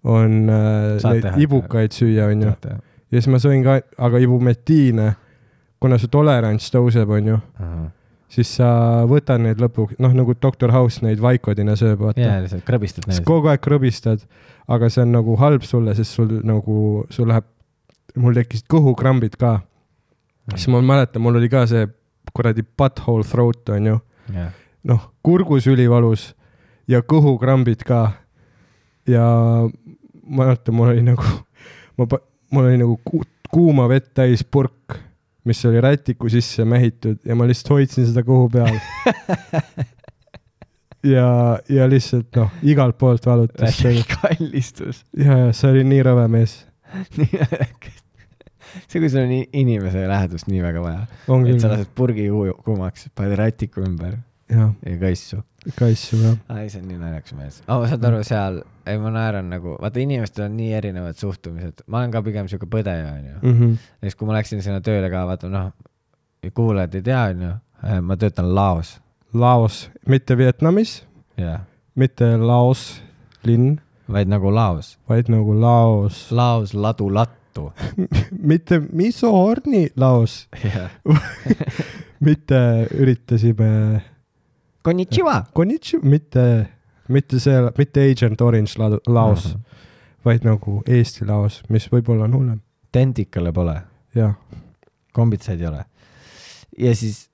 [0.04, 2.54] on äh, Saad neid teha, ibukaid süüa, onju.
[2.66, 5.12] ja siis ma sõin ka, aga ibumetiine,
[5.82, 7.40] kuna su tolerants tõuseb, onju,
[8.32, 8.70] siis sa
[9.10, 13.20] võtad neid lõpuks, noh nagu doktor House neid Vaikodina sööb, vaata jaa, lihtsalt krõbistad nees.
[13.28, 14.24] kogu aeg krõbistad,
[14.72, 16.78] aga see on nagu halb sulle, sest sul nagu,
[17.12, 17.48] sul läheb,
[18.22, 19.58] mul tekkisid kõhukrambid ka.
[20.56, 21.90] siis ma mäletan, mul oli ka see
[22.32, 24.00] kuradi butthole throat onju,
[24.32, 24.56] jah,
[24.88, 26.32] noh, kurgus ülivalus
[26.88, 28.04] ja kõhukrambid ka.
[29.10, 29.26] ja
[29.68, 31.38] ma mäletan, mul oli nagu,
[32.00, 32.08] ma,
[32.52, 34.96] mul oli nagu ku, kuuma vett täis purk,
[35.48, 38.78] mis oli rätiku sisse mähitud ja ma lihtsalt hoidsin seda kõhu peal.
[41.16, 41.28] ja,
[41.70, 43.82] ja lihtsalt noh, igalt poolt valutas.
[44.22, 45.06] kallistus.
[45.18, 46.60] ja, ja see oli nii rõve mees.
[48.88, 51.06] see, kui sul on inimese lähedust nii väga vaja,
[51.48, 54.20] et sa lased purgi kuu- kuumaks, paned rätiku ümber
[54.52, 55.42] ja kaisu.
[55.68, 56.38] ikka asju jah.
[56.50, 57.60] ai, see on nii naljakas mees.
[57.68, 62.02] oh, saad aru, seal, ei ma naeran nagu, vaata inimestel on nii erinevad suhtumised, ma
[62.02, 63.38] olen ka pigem siuke põdeja, onju.
[63.42, 63.76] Mhm.
[64.02, 65.72] näiteks kui ma läksin sinna tööle ka, vaata noh,
[66.58, 67.54] kuulajad ei tea, onju,
[68.08, 68.96] ma töötan Laos,
[69.34, 71.02] Laos, mitte Vietnamis,
[71.40, 71.62] jah,
[71.96, 73.02] mitte Laos
[73.48, 73.80] linn,
[74.12, 74.98] vaid nagu Laos.
[75.10, 77.72] vaid nagu Laos, Laos ladu lattu.
[78.52, 80.92] mitte Misoorni Laos, jah.
[82.26, 84.02] mitte üritasime
[84.84, 85.46] Konnichiwa.
[85.54, 86.68] Konnichi, mitte,
[87.08, 89.62] mitte see, mitte Agent Orange la- Laos, Mhm.
[90.26, 92.60] vaid nagu Eesti Laos, mis võib-olla on hullem.
[92.92, 93.82] Tentikale pole,
[94.16, 94.34] jah,
[95.14, 95.86] kombitsaid ei ole.
[96.78, 97.28] ja siis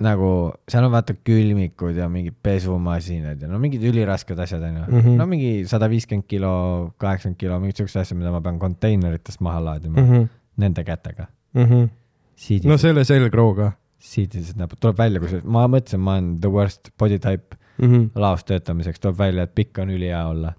[0.00, 5.00] nagu seal on vaata külmikud ja mingid pesumasinad ja no mingid ülirasked asjad onju mm.
[5.00, 5.16] -hmm.
[5.18, 9.64] no mingi sada viiskümmend kilo, kaheksakümmend kilo, mingid siuksed asjad, mida ma pean konteineritest maha
[9.64, 10.12] laadima mm mm.
[10.12, 10.22] -hmm.
[10.22, 10.28] -hmm.
[10.56, 11.26] nende kätega.
[11.54, 11.88] Mm -hmm.
[12.36, 16.50] siidised no no,, selle selgrooga siidised näpud, tuleb välja, kui ma mõtlesin, ma olen the
[16.52, 17.88] worst body type mm.
[17.88, 18.10] -hmm.
[18.14, 20.52] laos töötamiseks, tuleb välja, et pikk on ülihea olla,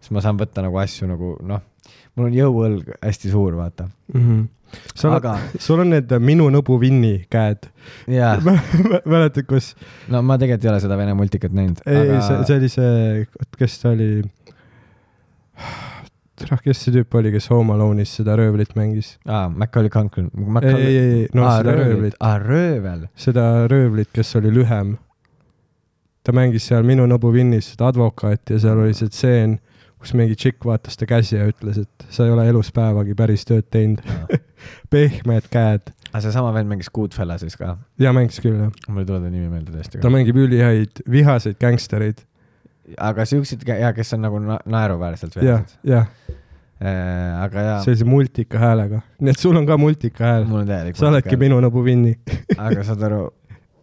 [0.00, 1.62] siis ma saan võtta nagu asju nagu noh,
[2.16, 3.88] mul on jõuõlg hästi suur, vaata.
[4.14, 4.48] mm -hmm.
[4.94, 7.70] sul Aga- sul on need minu nõbu Winni käed.
[9.14, 9.74] mäletad, kus,
[10.08, 13.26] no ma tegelikult ei ole seda vene multikat näinud, ei aga..., see, see oli see,
[13.58, 14.24] kes ta oli,
[16.40, 19.16] tere, kes see tüüp oli, kes Home Alone'is seda röövlit mängis?
[19.26, 20.30] aa, Macaulay Culkin.
[20.62, 23.08] ei, ei, ei, no aa, seda röövlit röövlit,, aa, röövel.
[23.26, 24.96] seda röövlit, kes oli lühem.
[26.22, 29.58] ta mängis seal Minu nõbu Winnis seda advokaati ja seal oli see tseen,
[30.02, 33.46] kus mingi tšikk vaatas ta käsi ja ütles, et sa ei ole elus päevagi päris
[33.46, 34.02] tööd teinud.
[34.92, 35.92] pehmed käed.
[36.12, 38.74] aga seesama vend mängis Goodfellasis ka, ja mängis küll jah.
[38.88, 40.10] mul ei tule ta nimi meelde tõesti ta.
[40.12, 42.22] mängib ülihäid vihaseid gängstereid.
[42.98, 45.76] Aga siuksed, jaa, kes on nagu na naeruväärselt jah, vihased.
[45.86, 46.08] jah,
[47.42, 49.02] aga jaa, sellise multika häälega.
[49.20, 50.46] nii et sul on ka multika hääl.
[50.48, 50.98] mul on täielik.
[50.98, 51.38] sa oledki.
[51.40, 52.16] minu nõbu Winni.
[52.56, 53.24] aga saad aru,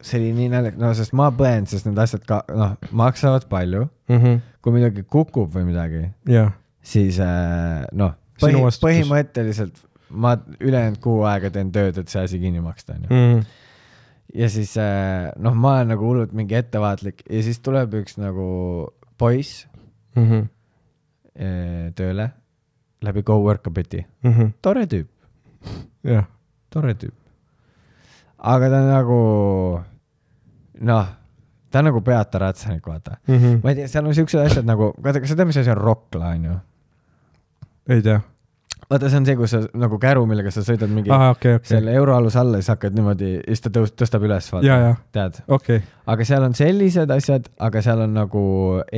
[0.02, 3.88] see oli nii naljakas, no sest ma põen, sest need asjad ka, noh, maksavad palju.
[4.60, 6.52] kui midagi kukub või midagi, jah,
[6.84, 12.62] siis äh, noh, põhi, põhimõtteliselt ma ülejäänud kuu aega teen tööd, et see asi kinni
[12.64, 13.44] maksta, onju.
[14.34, 18.92] Ja siis äh, noh, ma olen nagu hullult mingi ettevaatlik ja siis tuleb üks nagu
[19.18, 19.66] poiss
[20.16, 20.44] Mhm.
[21.40, 22.32] äh, tööle
[23.02, 24.54] läbi Coworkabiti, Mhm.
[24.62, 25.08] tore tüüp,
[26.04, 26.26] jah,
[26.70, 27.14] tore tüüp.
[28.40, 29.20] aga ta nagu
[30.82, 31.08] noh,
[31.72, 33.18] ta on nagu peata ratsanik, vaata.
[33.28, 33.62] Mhm.
[33.64, 36.34] ma ei tea, seal on siuksed asjad nagu, kas sa tead, mis asi on rokkla,
[36.36, 36.60] onju?
[37.90, 38.22] ei tea.
[38.90, 41.70] vaata, see on see, kus sa nagu käru, millega sa sõidad mingi aa, okei, okei.
[41.76, 45.42] selle euroaluse alla, siis hakkad niimoodi, siis ta tõus-, tõstab üles, ja, vaata ja, tead.
[45.58, 48.44] okei, aga seal on sellised asjad, aga seal on nagu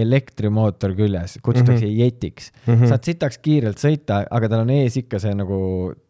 [0.04, 1.90] elektrimootor küljes, kutsutakse mm.
[1.90, 2.06] -hmm.
[2.06, 2.74] jetiks mm.
[2.74, 2.92] -hmm.
[2.94, 5.58] saad sitaks kiirelt sõita, aga tal on ees ikka see nagu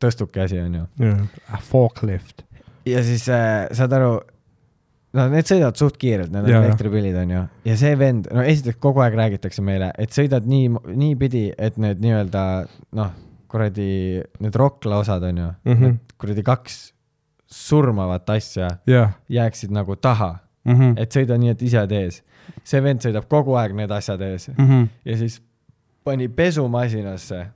[0.02, 0.86] tõstuke asi, onju.
[1.72, 2.46] forklift.
[2.86, 4.14] ja siis äh, saad aru,
[5.18, 7.44] no need sõidavad suht kiirelt, need on elektripillid, onju.
[7.66, 12.06] ja see vend, no esiteks kogu aeg räägitakse meile, et sõidad nii, niipidi, et need
[12.06, 12.46] nii-öelda
[13.02, 13.12] noh,
[13.52, 15.78] kuradi need rokkla osad onju mm, Mhm.
[15.84, 15.92] -hmm.
[15.92, 16.94] need kuradi kaks
[17.52, 20.94] surmavat asja jah, jääksid nagu taha, Mhm.
[20.98, 22.22] et sõida nii, et ise oled ees.
[22.64, 24.84] see vend sõidab kogu aeg need asjad ees Mhm.
[25.06, 25.42] ja siis
[26.04, 27.48] pani pesumasinasse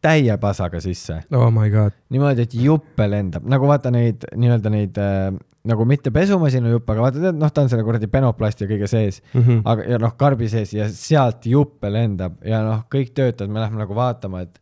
[0.00, 1.92] täie pasaga sisse, oh my god.
[2.10, 7.02] niimoodi, et juppe lendab, nagu vaata neid nii-öelda neid äh, nagu mitte pesumasina juppe, aga
[7.04, 9.60] vaata tead, noh, ta on selle kuradi penoplasti kõige sees, Mhm.
[9.68, 13.76] aga ja noh, karbi sees ja sealt juppe lendab ja noh, kõik töötajad, me lähme
[13.78, 14.58] nagu vaatama, et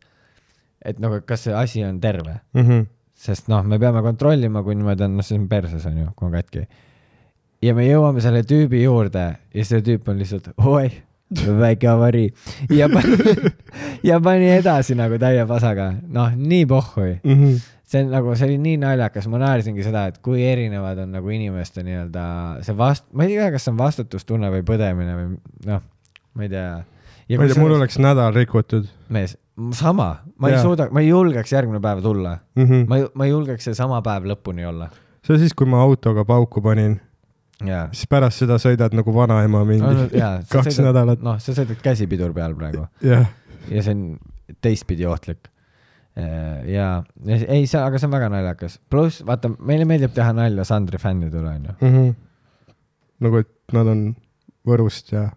[0.85, 2.85] et nagu, kas see asi on terve, Mhm.
[3.15, 6.25] sest noh, me peame kontrollima, kui niimoodi on, noh, siis on perses on ju, kui
[6.27, 6.67] on katki.
[7.61, 10.91] ja me jõuame selle tüübi juurde ja see tüüp on lihtsalt, oi,
[11.31, 12.31] väike avarii
[12.71, 13.17] ja pani,
[14.09, 17.57] ja pani edasi nagu täie pasaga, noh, nii pohhui Mhm.
[17.89, 21.33] See on nagu, see oli nii naljakas, ma naersingi seda, et kui erinevad on nagu
[21.33, 22.23] inimeste nii-öelda
[22.65, 25.27] see vast-, ma ei tea, kas see on vastutustunne või põdemine või
[25.69, 25.83] noh,
[26.37, 26.69] ma ei tea.
[26.83, 29.35] ma ei tea, mul oleks nädal rikutud mees,
[29.77, 30.63] sama, ma ei Jaa.
[30.67, 32.65] suuda, ma ei julgeks järgmine päev tulla, mm.
[32.65, 32.87] -hmm.
[32.89, 34.91] ma ei, ma ei julgeks seesama päev lõpuni olla.
[35.25, 36.99] see oli siis, kui ma autoga pauku panin,
[37.65, 37.87] jaa.
[37.91, 41.25] siis pärast seda sõidad nagu vanaema mingi jaa, kaks nädalat.
[41.25, 43.25] noh, sa sõidad käsipidur peal praegu ja
[43.81, 44.05] see on
[44.61, 45.48] teistpidi ohtlik.
[46.69, 46.87] ja,
[47.25, 51.39] ei see, aga see on väga naljakas, pluss vaata, meile meeldib teha nalja Sandri fännide
[51.39, 51.75] üle onju.
[51.81, 51.93] mm.
[51.95, 52.15] -hmm.
[53.25, 54.07] nagu, et nad on
[54.67, 55.29] Võrust ja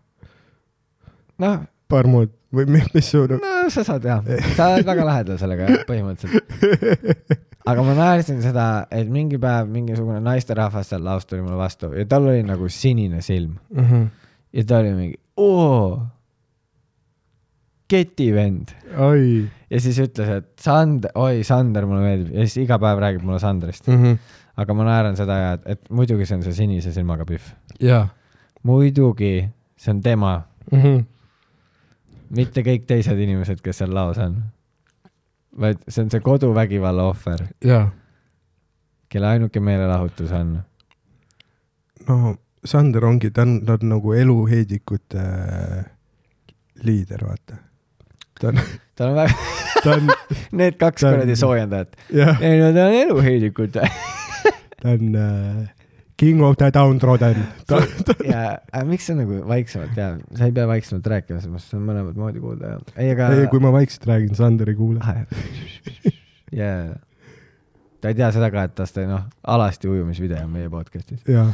[1.42, 3.38] noh, Parmud või mis, mis su no
[3.72, 4.22] sa saad jah,
[4.56, 7.36] sa oled väga lähedal sellega jah, põhimõtteliselt.
[7.70, 12.06] aga ma naersin seda, et mingi päev mingisugune naisterahvas seal laus tuli mulle vastu ja
[12.08, 13.84] tal oli nagu sinine silm mm.
[13.84, 14.08] -hmm.
[14.52, 16.02] ja ta oli mingi, oo,
[17.88, 23.00] ketivend oi ja siis ütles, et Sand-, oi Sander mulle meeldib ja siis iga päev
[23.02, 24.02] räägib mulle Sandrist, mm.
[24.02, 24.40] -hmm.
[24.62, 28.08] aga ma naeran seda ja et, et muidugi see on see sinise silmaga Pihv, jaa
[28.62, 30.82] muidugi see on tema, mm.
[30.82, 31.04] -hmm.
[32.30, 34.42] mitte kõik teised inimesed, kes seal laos on,
[35.60, 37.90] vaid see on see koduvägivalla ohver, jaa,
[39.08, 40.62] kelle ainuke meelelahutus on
[42.08, 45.84] no Sander ongi, ta on, ta on nagu eluheidikute äh,
[46.82, 47.56] liider, vaata.
[48.42, 48.58] Ta on,
[48.98, 49.36] tal on väga,
[49.82, 50.10] ta on,
[50.62, 51.94] need kaks kuradi soojendajat.
[52.14, 53.78] jah, ei no ta on eluheidikut
[54.82, 55.70] ta on äh,
[56.20, 57.46] king of the downtrodden.
[57.66, 58.42] ta, ta, ja
[58.74, 62.42] äh, miks sa nagu vaiksemalt ja sa ei pea vaiksemalt rääkima, see on mõlemat moodi
[62.42, 65.16] kuulda ja ei, aga ei, kui ma vaikselt räägin, Sander ei kuule.
[66.52, 66.94] jaa,
[68.02, 71.22] ta ei tea seda ka, et tast noh, alasti ujumisvideo on meie podcast'is.
[71.30, 71.52] jaa.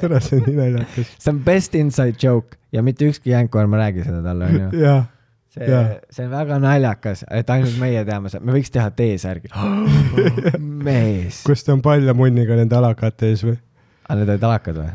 [0.00, 1.16] tere, see on nii naljakas.
[1.18, 4.70] see on best inside joke ja mitte ükski jänkuarm ei räägi seda talle onju.
[4.82, 5.02] jaa,
[5.54, 9.52] see see on väga naljakas, et ainult meie teame seda, me võiks teha T-särgi.
[10.88, 11.42] mees.
[11.46, 13.56] kus ta on palja munniga nende alakate ees või?
[14.04, 14.92] aga need olid alakad või?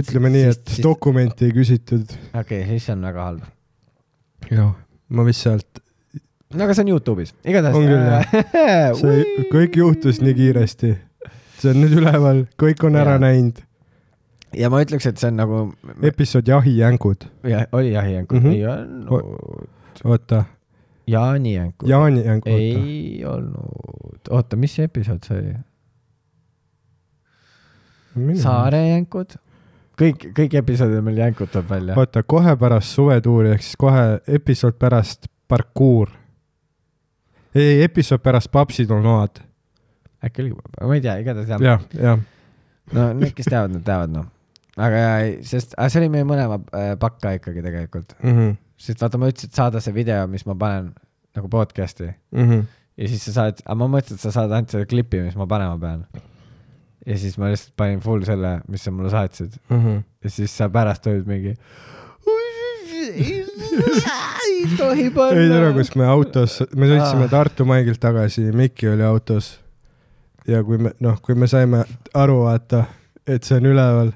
[0.00, 2.16] ütleme nii, et siis- dokumenti ei küsitud.
[2.34, 3.46] okei okay,, siis see on väga halb.
[4.50, 4.74] jah,
[5.08, 5.82] ma vist sealt,
[6.52, 7.78] no aga see on Youtube'is, igatahes.
[7.78, 8.28] On küll, jah.
[9.00, 10.92] see kõik juhtus nii kiiresti.
[11.60, 13.24] see on nüüd üleval, kõik on ära Jaa.
[13.26, 13.64] näinud.
[14.56, 15.58] Ja ma ütleks, et see on nagu,
[16.02, 17.26] episood Jahijängud,
[17.72, 18.40] oli jahijänk Mhm.
[18.40, 18.54] mm, -hmm.
[18.54, 19.68] ei olnud,
[20.04, 20.44] oota,
[21.06, 21.74] jaanijänk.
[21.86, 22.50] jaanijäng, oota.
[22.50, 25.54] ei olnud, oota, mis see episood see oli?
[28.42, 29.36] saarejänkud,
[30.00, 31.94] kõik, kõik episoodid meil jänkud tuleb välja.
[31.98, 36.10] oota, kohe pärast suvetuuri ehk siis kohe episood pärast parkuur.
[37.54, 39.40] ei, episood pärast Papsid on load.
[40.24, 41.60] äkki oli, ma ei tea, igatahes jah.
[41.62, 42.18] jah, jah.
[42.92, 44.26] no need, kes teavad, need teavad noh.
[44.80, 45.20] Aga jaa,
[45.52, 49.52] sest, aga see oli meie mõlema äh, pakka ikkagi tegelikult, Mhm, sest vaata, ma ütlesin,
[49.52, 50.92] et saada see video, mis ma panen
[51.36, 52.64] nagu podcast'i mhm.
[53.00, 55.46] ja siis sa saad, aga ma mõtlesin, et sa saad ainult selle klipi, mis ma
[55.50, 56.06] panema pean.
[57.06, 61.06] ja siis ma lihtsalt panin full selle, mis sa mulle saatsid ja siis sa pärast
[61.10, 61.54] olid mingi.
[63.00, 65.40] ei tohi panna.
[65.40, 67.28] ei tere, kus me autos, me sõitsime.
[67.32, 69.58] Tartu Maigilt tagasi, Mikki oli autos.
[70.48, 71.84] ja kui me, noh, kui me saime
[72.16, 72.84] aru, vaata,
[73.26, 74.12] et see on üleval,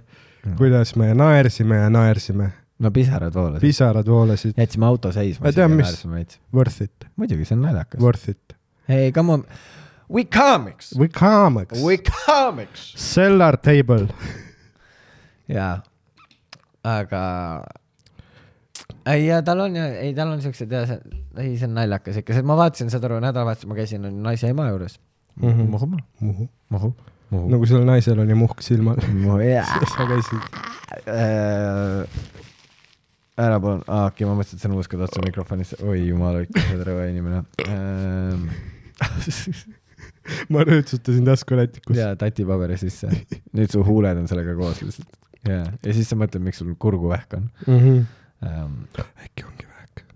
[0.59, 3.61] kuidas me naersime ja naersime, no pisarad voolasid.
[3.67, 5.47] pisarad voolasid, jätsime auto seisma.
[5.49, 8.01] Ma tean, mis- worth it, muidugi, see on naljakas.
[8.03, 8.57] worth it.
[8.89, 9.45] ei, come on.
[10.13, 10.93] We comics.
[10.99, 12.93] We comics, We comics.
[12.97, 14.07] sell our table.
[15.57, 15.79] jaa,
[16.85, 17.23] aga
[19.07, 20.99] ei, ja tal on ja, ei, tal on siuksed ja see,
[21.41, 24.69] ei, see on naljakas ikka, sest ma vaatasin seda aru nädalavahetusel, ma käisin naise ema
[24.71, 24.99] juures.
[25.41, 25.67] Mhm.
[25.73, 25.87] muhu,
[26.21, 26.95] muhu, muhu,
[27.35, 27.51] muhu.
[27.53, 29.03] nagu sellel naisel oli muhk silmal.
[29.13, 29.67] muhu, jaa.
[29.97, 30.65] sa käisid,
[31.05, 32.05] Äh,
[33.41, 36.67] ära palun, aa okei, ma mõtlesin, et see on uuskad otsa mikrofonisse, oi jumal sa
[36.77, 38.47] oled rõve inimene ähm,.
[40.55, 41.99] ma rõõtsutasin taskulätikus.
[41.99, 43.11] ja tatipaberi sisse,
[43.57, 45.19] nüüd su huuled on sellega koos lihtsalt.
[45.49, 48.79] ja, ja siis sa mõtled, miks sul kurguvähk on ähm,.
[49.27, 50.07] äkki ongi vähk.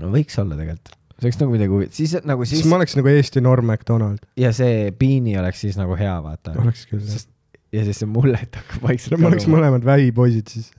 [0.00, 2.96] no võiks olla tegelikult, see oleks nagu midagi huvitavat, siis nagu siis siis ma oleks
[2.98, 6.54] nagu Eesti Norm MacDonald, ja see piini oleks siis nagu hea, vaata.
[6.62, 7.26] oleks küll jah.
[7.78, 9.46] ja siis see mullet hakkab vaikselt no me oleks.
[9.50, 10.72] mõlemad vähipoisid siis.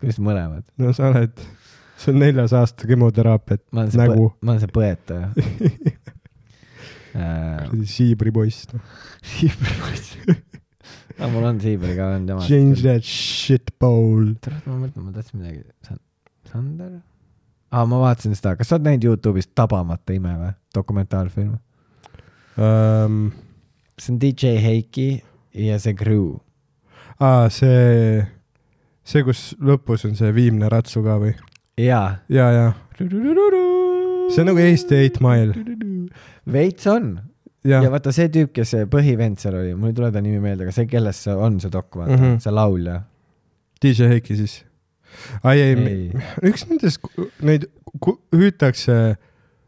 [0.00, 0.66] kuidas mõlemad?
[0.82, 1.44] no sa oled,
[2.02, 5.30] see on neljas aasta kemoteraapiat nägu ma olen see põetaja
[7.14, 7.70] äh,.
[7.70, 8.66] kuradi siibripoiss.
[9.36, 10.18] siibripoiss.
[11.18, 12.42] aga mul on siibri ka, on tema.
[12.48, 14.34] Change that shit bowl.
[14.42, 15.62] tere, ma mõtlen, ma tahtsin midagi,
[16.50, 17.02] Sander?
[17.74, 21.56] aa, ma vaatasin seda, kas sa oled näinud Youtube'is Tabamata ime või, dokumentaalfilm?
[22.54, 23.18] Um,
[23.98, 25.08] see on DJ Heiki
[25.66, 26.36] ja see crew.
[27.18, 28.22] aa, see,
[29.02, 31.34] see, kus lõpus on see viimne ratsu ka või?
[31.80, 32.18] jaa.
[32.30, 32.66] ja, ja
[32.98, 35.54] see on nagu Eesti Eight Mile.
[36.52, 37.16] veits on
[37.64, 40.40] ja, ja, vaata see tüüp, kes see põhivend seal oli, mul ei tule ta nimi
[40.42, 42.22] meelde, aga see, kellest see on, see dok, vaata mm.
[42.22, 42.38] -hmm.
[42.44, 43.00] see laulja.
[43.82, 44.62] DJ Heiki siis.
[45.42, 47.00] ai, ei, ei., üks nendest,
[47.42, 47.66] neid
[48.34, 48.98] hüütakse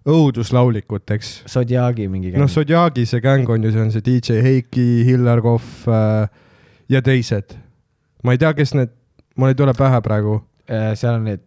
[0.07, 1.31] õuduslaulikuteks.
[1.51, 5.89] Zodiaagi mingi noh, Zodiaagi see gäng on ju, see on see DJ Heiki, Hillar Kohv
[5.91, 6.29] äh,
[6.93, 7.57] ja teised.
[8.25, 8.91] ma ei tea, kes need,
[9.39, 10.41] mul ei tule pähe praegu.
[10.71, 11.43] Äh, seal on need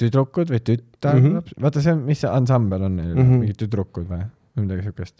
[0.00, 1.26] tüdrukud või tütar Mhm.
[1.26, 1.62] mm, -hmm.
[1.62, 3.30] vaata see mis see ansambel on neil mm, Mhm.
[3.30, 3.38] -hmm.
[3.44, 4.24] mingid tüdrukud või
[4.56, 5.14] midagi siukest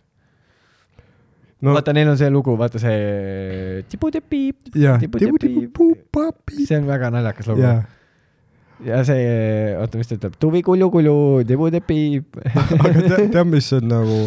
[1.62, 4.56] no vaata, neil on see lugu, vaata see tibudepiip,
[6.66, 7.84] see on väga naljakas lugu jaa,
[8.86, 9.24] ja see,
[9.80, 11.16] oota, mis ta ütleb, tuvi kulju-kulju,
[11.48, 12.38] tibudepiip.
[12.80, 14.20] aga te- tead, mis on nagu,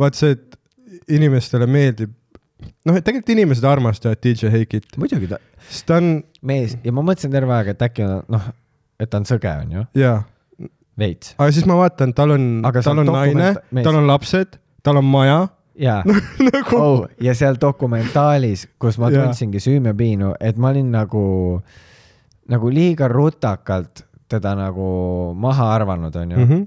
[0.00, 2.14] vaat see, et inimestele meeldib,
[2.86, 6.78] noh, et tegelikult inimesed armastavad DJ Heikit, muidugi ta, sest ta on, mees.
[6.86, 8.48] Ja ma mõtlesin terve aeg, et äkki on noh,
[8.98, 10.16] et ta on sõge, onju, jaa,
[10.98, 11.34] veits.
[11.38, 13.52] aga siis ma vaatan, tal on, tal on on naine
[13.84, 15.40] tal on lapsed, tal on maja,
[15.78, 16.00] jaa.
[16.48, 21.24] Nagu oh, ja seal dokumentaalis, kus ma tundsingi süümepiinu, et ma olin nagu,
[22.48, 24.88] nagu liiga rutakalt teda nagu
[25.36, 26.44] maha arvanud, onju mm.
[26.44, 26.66] mm -hmm.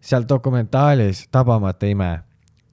[0.00, 2.20] seal dokumentaalis Tabamata ime,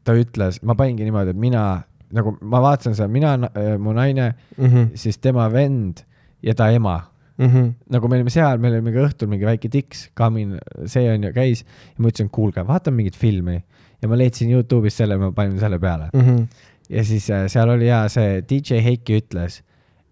[0.03, 1.83] ta ütles, ma paningi niimoodi, et mina
[2.13, 3.37] nagu ma vaatasin seda, mina,
[3.79, 4.89] mu naine, Mm -hmm.
[4.95, 5.97] siis tema vend
[6.43, 7.01] ja ta ema
[7.37, 7.73] Mm -hmm.
[7.89, 11.33] nagu me olime seal, meil oli mingi õhtul mingi väike tiks, kamin, see on ju,
[11.33, 13.63] käis ja ma ütlesin, kuulge, vaatame mingit filmi
[14.01, 16.45] ja ma leidsin Youtube'is selle, ma panin selle peale Mm -hmm.
[16.89, 19.61] ja siis äh, seal oli ja see DJ Heiki ütles,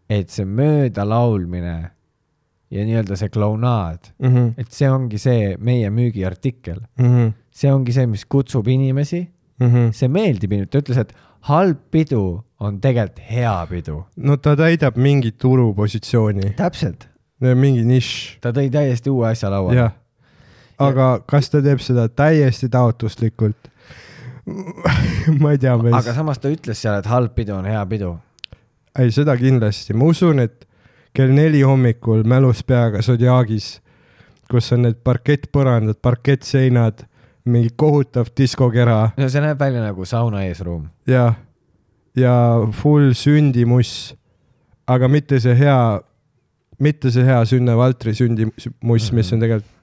[0.09, 1.91] et see möödalaulmine
[2.71, 4.53] ja nii-öelda see klounaad, Mm -hmm.
[4.57, 7.31] et see ongi see meie müügiartikkel, Mm -hmm.
[7.51, 9.27] see ongi see, mis kutsub inimesi,
[9.59, 9.91] Mm -hmm.
[9.91, 14.05] see meeldib inimestele, ta ütles, et halb pidu on tegelikult hea pidu.
[14.17, 17.07] no ta täidab mingit turupositsiooni, täpselt,
[17.39, 19.91] mingi nišš, ta tõi täiesti uue asja lauale.
[20.77, 23.71] aga kas ta teeb seda täiesti taotluslikult?
[25.41, 26.13] ma ei tea, aga.
[26.13, 28.15] samas ta ütles seal, et halb pidu on hea pidu.
[28.99, 30.67] ei, seda kindlasti, ma usun, et
[31.15, 33.79] kell neli hommikul mälus peaga Zodiagis,
[34.51, 37.05] kus on need parkettpõrandad, parkettseinad,
[37.49, 40.87] mingi kohutav diskokera no see näeb välja nagu sauna eesruum.
[41.09, 41.33] ja,
[42.17, 42.35] ja
[42.81, 44.13] full sündimuss,
[44.89, 45.79] aga mitte see hea,
[46.81, 49.73] mitte see hea Sünne Valtri sündimuss, mis on tegelikult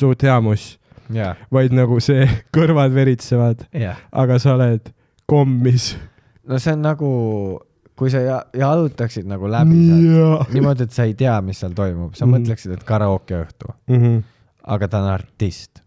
[0.00, 0.72] suht hea muss,
[1.12, 2.26] jaa, vaid nagu see
[2.56, 4.00] kõrvad veritsevad, jah.
[4.12, 4.92] aga sa oled
[5.30, 5.92] kommis.
[6.48, 7.10] no see on nagu,
[8.00, 12.14] kui sa ja- jalutaksid nagu läbi sealt niimoodi, et sa ei tea, mis seal toimub,
[12.16, 12.32] sa Mhm.
[12.38, 14.22] mõtleksid, et karaokeõhtu, Mhm,
[14.64, 15.82] aga ta on artist.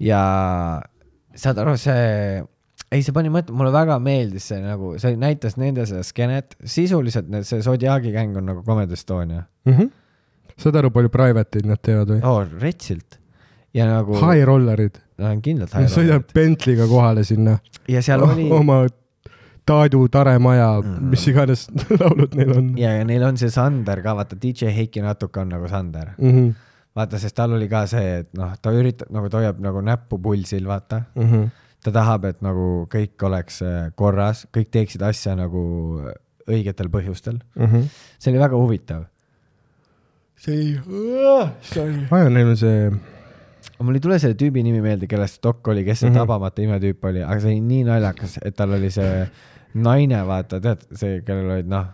[0.00, 0.20] Ja
[1.36, 2.42] saad aru, see,
[2.90, 7.28] ei, see pani mõtlema, mulle väga meeldis see nagu, see näitas nende seda skeenet, sisuliselt
[7.32, 9.44] need, see Zodiaagi gäng on nagu Comedy Estonia.
[10.60, 12.22] Saad aru, palju private'id nad teevad või?
[12.24, 13.18] oh,, retsilt.
[13.72, 17.58] Ja nagu High rollerid, no, on kindlalt nad sõidavad Bentley'ga kohale sinna.
[17.88, 18.80] ja seal oli oma
[19.70, 21.10] Taadu Tare maja Mm.
[21.12, 21.66] mis iganes
[22.00, 25.52] laulud neil on ja, ja neil on see Sander ka, vaata DJ Heiki natuke on
[25.54, 26.30] nagu Sander, mm.
[26.30, 26.52] -hmm.
[26.96, 30.18] vaata, sest tal oli ka see, et noh, ta üritab nagu, ta hoiab nagu näppu
[30.18, 31.50] pulsil, vaata Mm -hmm.
[31.84, 35.62] ta tahab, et nagu kõik oleks äh, korras, kõik teeksid asja nagu
[36.48, 37.40] õigetel põhjustel.
[37.56, 37.88] Mm -hmm.
[38.18, 39.04] see oli väga huvitav.
[40.36, 42.06] see oli, sorry.
[42.10, 42.90] aja, neil on see,
[43.78, 46.14] mul ei tule selle tüübi nimi meelde, kellest dok oli, kes see mm.
[46.14, 46.18] -hmm.
[46.18, 49.28] tabamata imetüüp oli, aga see oli nii naljakas, et tal oli see
[49.74, 51.90] naine, vaata, tead, see, kellel olid noh,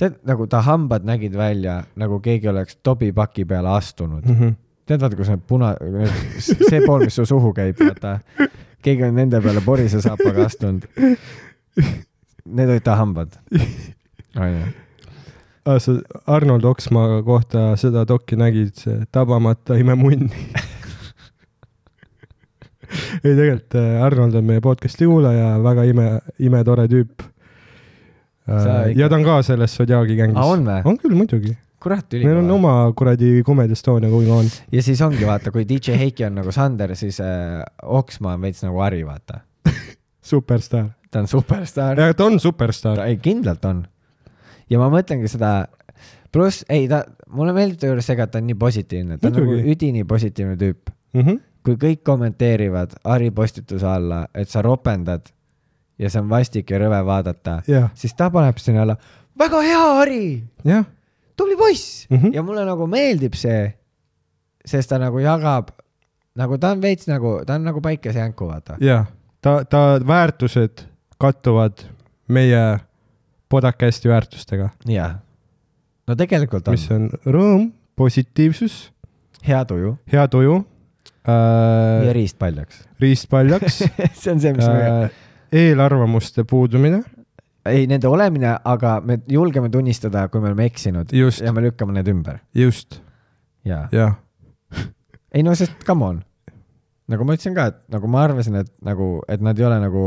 [0.00, 4.36] tead nagu ta hambad nägid välja nagu keegi oleks tobipaki peale astunud mm.
[4.38, 4.54] -hmm.
[4.86, 5.74] tead, vaata, kus need puna,
[6.40, 8.18] see pool, mis su suhu käib, vaata.
[8.82, 10.86] keegi on nende peale porise saapaga astunud.
[12.44, 13.36] Need olid ta hambad.
[14.36, 14.64] onju.
[15.64, 15.92] Ah, sa
[16.26, 20.48] Arnold Oksmaa kohta seda dokki nägid, see tabamata imemunni
[23.24, 27.26] ei, tegelikult äh, Arnold on meie podcast'i kuulaja, väga ime, imetore tüüp.
[28.42, 30.36] Ikka- ja ta on ka selles Zodiaagi gängis.
[30.36, 30.80] aa, on või?
[30.90, 31.52] on küll muidugi,
[31.82, 34.50] kurat, neil on oma kuradi Comedy Estonia kuigi on.
[34.74, 38.64] ja siis ongi, vaata, kui DJ Heiki on nagu Sander, siis äh, Oksmaa on veits
[38.66, 39.40] nagu Harri, vaata.
[40.32, 40.90] superstaar.
[41.10, 42.02] ta on superstaar.
[42.18, 43.04] ta on superstaar.
[43.06, 43.84] ei, kindlalt on.
[44.70, 45.68] ja ma mõtlengi seda,
[46.34, 49.38] pluss, ei ta, mulle meeldib ta juures see et ta on nii positiivne, ta on
[49.38, 49.62] Muidugi.
[49.62, 50.90] nagu üdini positiivne tüüp.
[51.14, 51.40] Mm -hmm.
[51.64, 55.30] Kui kõik kommenteerivad Harri postituse alla, et sa ropendad
[55.98, 58.96] ja see on vastik ja rõve vaadata, jah, siis ta paneb sinna alla,
[59.38, 60.24] väga hea, Harri,
[60.66, 60.84] jah,
[61.38, 62.06] tubli poiss!
[62.10, 62.18] Mm.
[62.18, 62.34] -hmm.
[62.34, 63.72] ja mulle nagu meeldib see,
[64.64, 65.70] sest ta nagu jagab,
[66.34, 68.76] nagu ta on veits nagu, ta on nagu päikesejänku, vaata.
[68.80, 69.06] jah,
[69.40, 70.86] ta, ta väärtused
[71.18, 71.86] kattuvad
[72.28, 72.80] meie
[73.48, 75.20] podcast'i väärtustega, jah.
[76.06, 76.74] no tegelikult on.
[76.74, 78.92] Mis on rõõm, positiivsus,
[79.46, 79.96] hea tuju.
[80.12, 80.64] Hea tuju
[81.28, 82.84] äh,, riist paljaks.
[83.02, 83.82] riist paljaks
[84.20, 85.20] see on see, mis me äh,,
[85.62, 87.02] eelarvamuste puudumine,
[87.68, 91.44] ei, nende olemine, aga me julgeme tunnistada, kui me oleme eksinud Just.
[91.44, 93.00] ja me lükkame need ümber just,
[93.68, 94.18] ja jah,
[95.34, 96.22] ei no sest come on,
[97.12, 100.06] nagu ma ütlesin ka, et nagu ma arvasin, et nagu, et nad ei ole nagu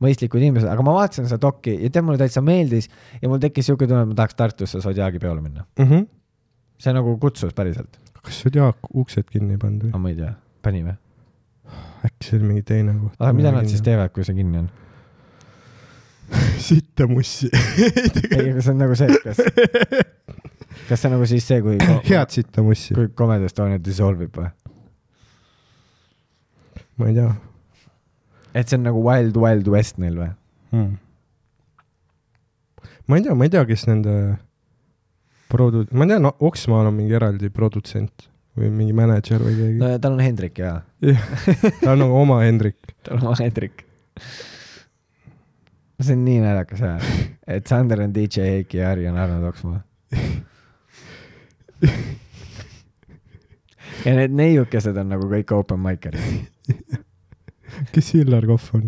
[0.00, 2.88] mõistlikud inimesed, aga ma vaatasin seda dokki ja tead, mulle täitsa meeldis
[3.20, 5.66] ja mul tekkis siuke tunne, et ma tahaks Tartusse Zodiaagi peole minna.
[5.78, 5.84] mm.
[5.86, 6.06] -hmm.
[6.80, 7.98] see nagu kutsus päriselt.
[8.22, 9.98] kas Jaak uksed kinni ei pannud või?
[9.98, 10.32] ma ei tea,
[10.62, 10.96] pani või?
[12.08, 13.16] äkki see oli mingi teine koht.
[13.18, 13.82] aga mida nad siis?
[13.86, 14.70] teevad, kui see kinni on?
[16.70, 17.50] sitta mussi.
[17.50, 19.42] ei, aga see on nagu see, et kas,
[20.88, 21.76] kas see on nagu siis see, kui,
[22.08, 24.50] head sitta mussi, kui Comedy Estonia dissolve ib või?
[27.00, 27.30] ma ei tea
[28.54, 30.30] et see on nagu Wild Wild West neil või?
[30.74, 30.94] hmm..
[33.06, 34.16] ma ei tea, ma ei tea, kes nende
[35.52, 40.12] produ-, ma tean, Oksmaal on mingi eraldi produtsent või mingi mänedžer või keegi no tal
[40.16, 40.72] on Hendrik ja,
[41.80, 42.78] ta on nagu oma Hendrik.
[43.06, 43.76] tal on oma Hendrik.
[46.00, 47.00] see on nii naljakas jah,
[47.46, 49.80] et Sander on DJ Heiki ja Harri on Arnold Oksmaa.
[54.06, 56.24] ja need neiukesed on nagu kõik open mic'erid.
[57.94, 58.84] kes Hillar Kohv on?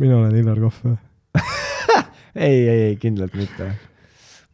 [0.00, 0.96] mina olen Hillar Kohv või?
[2.34, 3.64] ei, ei, ei kindlalt mitte.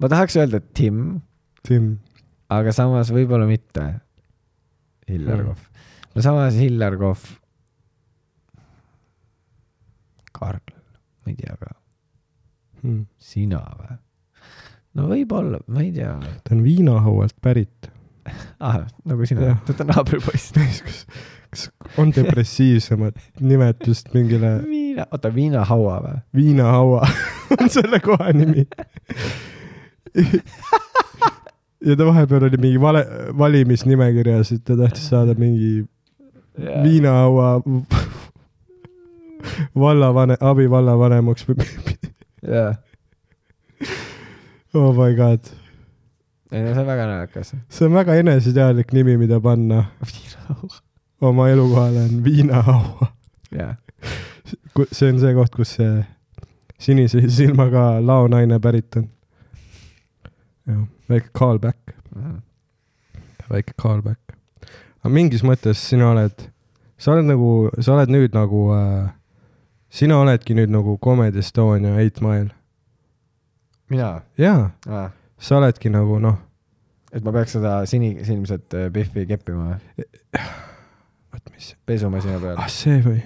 [0.00, 1.20] ma tahaks öelda Tim,
[1.66, 1.96] Tim.
[2.50, 3.86] Aga samas võib-olla mitte.
[5.08, 5.46] Hillar Hmm.
[5.52, 5.66] Kohv.
[6.14, 7.24] no samas Hillar Kohv.
[10.36, 10.74] Karl,
[11.24, 11.70] ma ei tea ka,
[12.82, 13.06] Hmm.
[13.18, 13.96] sina või?
[14.96, 16.12] no võib-olla, ma ei tea
[16.44, 17.88] ta on viinahaualt pärit.
[18.60, 18.82] ah,.
[19.04, 20.52] nagu sina ta on naabripoiss.
[20.52, 21.06] kas,
[21.50, 26.20] kas on depressiivsemat nimetust mingile viina, oota, viinahaua või?
[26.42, 27.06] viinahaua
[27.60, 28.66] on selle koha nimi.
[31.84, 33.06] ja ta vahepeal oli mingi vale,
[33.38, 35.84] valimisnimekirjas, et ta tahtis saada mingi
[36.56, 37.60] viinahaua
[39.84, 41.68] vallavanem, abivallavanemaks või
[42.46, 42.76] jah,
[44.74, 45.52] oh my god.
[46.52, 47.54] ei no see on väga naljakas.
[47.68, 50.82] see on väga eneseteadlik nimi, mida panna viinahaua.
[51.20, 53.12] oma elukohale on viinahaua.
[53.52, 53.76] jah,
[54.92, 56.04] see on see koht, kus see
[56.78, 59.10] sinise silmaga laonaine pärit on.
[60.66, 61.94] jah, väike callback,
[63.50, 64.34] väike callback.
[65.02, 66.48] aga mingis mõttes sina oled,
[66.98, 69.08] sa oled nagu, sa oled nüüd nagu äh,,
[69.92, 72.50] sina oledki nüüd nagu Comedy Estonia Eight Mile.
[73.90, 76.38] mina jaa, ah., sa oledki nagu noh,
[77.12, 80.06] et ma peaks seda sinisilmset äh, Biffi keppima või?
[81.36, 82.70] oot mis, pesumasina peal ah.
[82.72, 83.20] see või,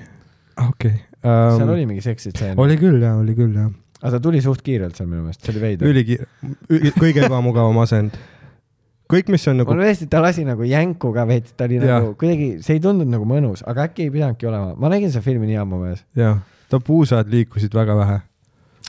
[0.68, 1.74] okei seal um,.
[1.74, 2.58] oli mingi seksitseen.
[2.60, 3.72] oli küll jaa, oli küll jah.
[4.00, 5.90] Aga ta tuli suht kiirelt seal minu meelest, see oli veider.
[5.90, 6.28] ülikiire,
[6.98, 8.16] kõige ebamugavam asend.
[9.10, 11.98] kõik, mis on nagu mul tõesti, ta lasi nagu jänku ka veits, ta oli Jah.
[11.98, 15.24] nagu kuidagi, see ei tundunud nagu mõnus, aga äkki ei pidanudki olema, ma nägin seda
[15.26, 16.04] filmi nii ammu mees.
[16.18, 16.40] jah,
[16.70, 18.20] ta puusad liikusid väga vähe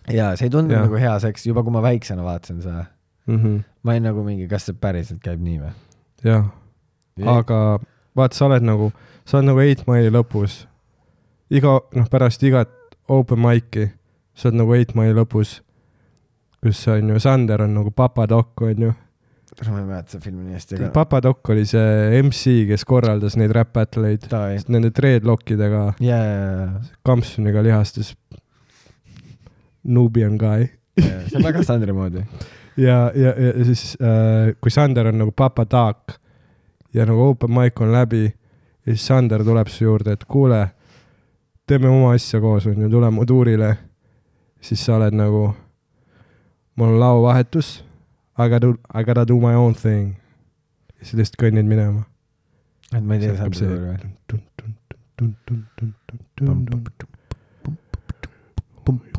[0.10, 0.88] ja see ei tundunud Jah.
[0.88, 2.86] nagu hea seks, juba kui ma väiksena vaatasin seda.
[3.26, 3.38] mm.
[3.38, 3.64] -hmm.
[3.84, 5.72] ma olin nagu mingi, kas see päriselt käib nii või?
[6.24, 6.46] jah,
[7.26, 7.80] aga
[8.16, 8.92] vaata, sa oled nagu,
[9.26, 10.66] sa oled nagu Eight Mile'i lõpus.
[11.50, 12.70] iga, noh, pärast igat
[13.08, 13.92] open mic'i,
[14.36, 15.60] sa oled nagu Eight Mile'i lõpus,
[16.64, 18.94] kus on ju, Sander on nagu papadokk, on ju.
[19.62, 23.54] ma ei mäleta seda filmi nii hästi, aga papadokk oli see MC, kes korraldas neid
[23.56, 24.62] rap battle'eid davai.
[24.72, 28.16] nende dreadlockidega, ja, ja, kampsuniga lihastes.
[29.84, 30.68] Nubian guy.
[31.02, 32.22] ja, see on väga Sandri moodi.
[32.88, 36.20] ja, ja, ja siis äh,, kui Sander on nagu papadak
[36.94, 38.26] ja nagu open mic on läbi
[38.86, 40.62] ja siis Sander tuleb su juurde, et kuule,
[41.68, 43.72] teeme oma asja koos, onju, tule mu tuurile.
[44.62, 45.54] Siis sa oled nagu,
[46.76, 47.84] mul on laovahetus,
[48.38, 50.16] I gotta, I gotta do my own thing.
[51.00, 52.04] ja siis lihtsalt kõnnid minema.
[52.94, 53.68] et ma ei tea Sandri see?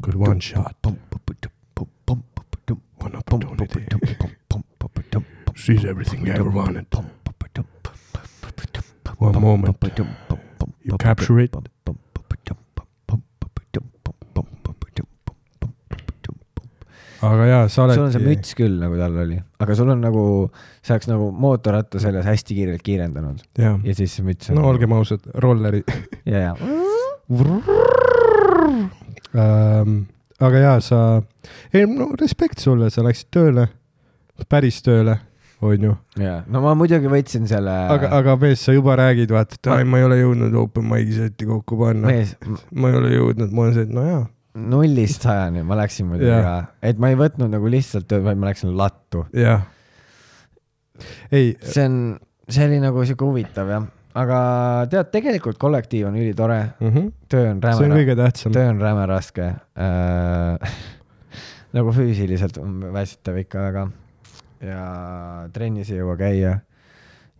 [0.03, 0.77] Good one shot,
[2.99, 3.87] one opportunity,
[5.55, 6.87] sees everything you ever wanted.
[9.19, 9.77] One moment,
[10.83, 11.55] you capture it,
[17.29, 17.99] aga jaa, sa oled.
[17.99, 20.25] sul on see müts küll, nagu tal oli, aga sul on nagu,
[20.83, 23.45] see oleks nagu mootorratta seljas hästi kiirelt kiirendanud.
[23.59, 25.83] Ja siis see müts on no olgem ausad, rolleri
[26.27, 26.53] ja, ja
[30.43, 30.99] aga jaa, sa,
[31.73, 33.69] ei no respekt sulle, sa läksid tööle,
[34.51, 35.17] päris tööle,
[35.63, 35.95] onju.
[36.21, 39.87] ja no ma muidugi võtsin selle aga, aga mees, sa juba räägid, vaata, et ai,
[39.89, 42.13] ma ei ole jõudnud open mic'i seti kokku panna.
[42.75, 44.25] ma ei ole jõudnud, ma olen see, et no jaa,
[44.55, 46.45] nullist sajani ma läksin muidugi Jah.
[46.45, 49.25] ka, et ma ei võtnud nagu lihtsalt vaid ma läksin lattu.
[49.37, 49.65] jah.
[51.33, 51.99] ei, see on,
[52.49, 53.87] see oli nagu siuke huvitav jah,
[54.19, 54.41] aga
[54.93, 58.53] tead, tegelikult kollektiiv on ülitore, töö on see on räme, kõige tähtsam.
[58.57, 60.77] töö on räme raske äh.
[61.77, 63.87] nagu füüsiliselt on väsitav ikka väga
[64.63, 64.83] ja
[65.55, 66.59] trennis ei jõua käia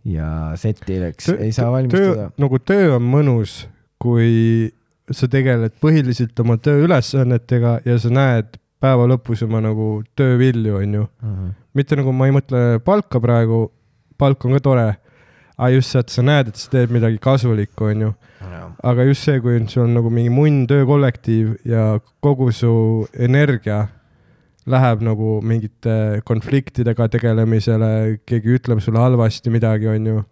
[0.09, 3.63] ja setileks Töö- ei saa valmistuda., nagu töö on mõnus,
[4.01, 4.73] kui
[5.17, 11.07] sa tegeled põhiliselt oma tööülesannetega ja sa näed päeva lõpus oma nagu töövilju, onju.
[11.23, 11.53] Mhm.
[11.73, 13.71] mitte nagu ma ei mõtle palka praegu,
[14.17, 14.89] palk on ka tore,
[15.57, 18.13] aga just see, et sa näed, et sa teed midagi kasulikku, onju.
[18.83, 23.87] aga just see, kui on- sul on nagu mingi munn töökollektiiv ja kogu su energia
[24.67, 30.23] läheb nagu mingite konfliktidega tegelemisele, keegi ütleb sulle halvasti midagi, onju.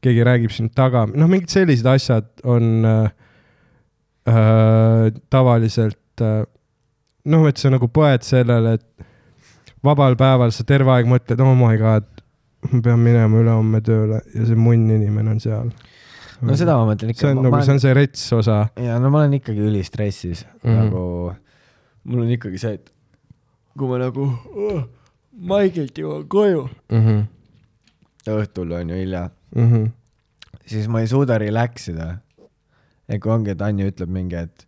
[0.00, 3.10] keegi räägib sind taga, noh, mingid sellised asjad on äh,
[5.30, 6.44] tavaliselt äh,
[7.30, 9.06] noh, et sa nagu põed sellele, et
[9.84, 12.08] vabal päeval sa terve aeg mõtled, oh my god,
[12.68, 15.70] ma pean minema ülehomme tööle ja see munn inimene on seal.
[16.44, 17.24] no seda ma mõtlen ikka.
[17.24, 20.60] see on nagu, see on see rets osa ja no ma olen ikkagi ülistressis mm.
[20.64, 20.78] -hmm.
[20.84, 21.02] nagu,
[22.04, 22.92] mul on ikkagi see, et
[23.76, 24.80] kui ma nagu oh,
[25.40, 27.04] Maigelt jõuan koju mm.
[27.06, 27.20] -hmm.
[28.36, 29.90] õhtul on ju hilja, Mm -hmm.
[30.66, 32.18] siis ma ei suuda relax ida.
[33.10, 34.66] Ja kui ongi, et Anja ütleb mingi, et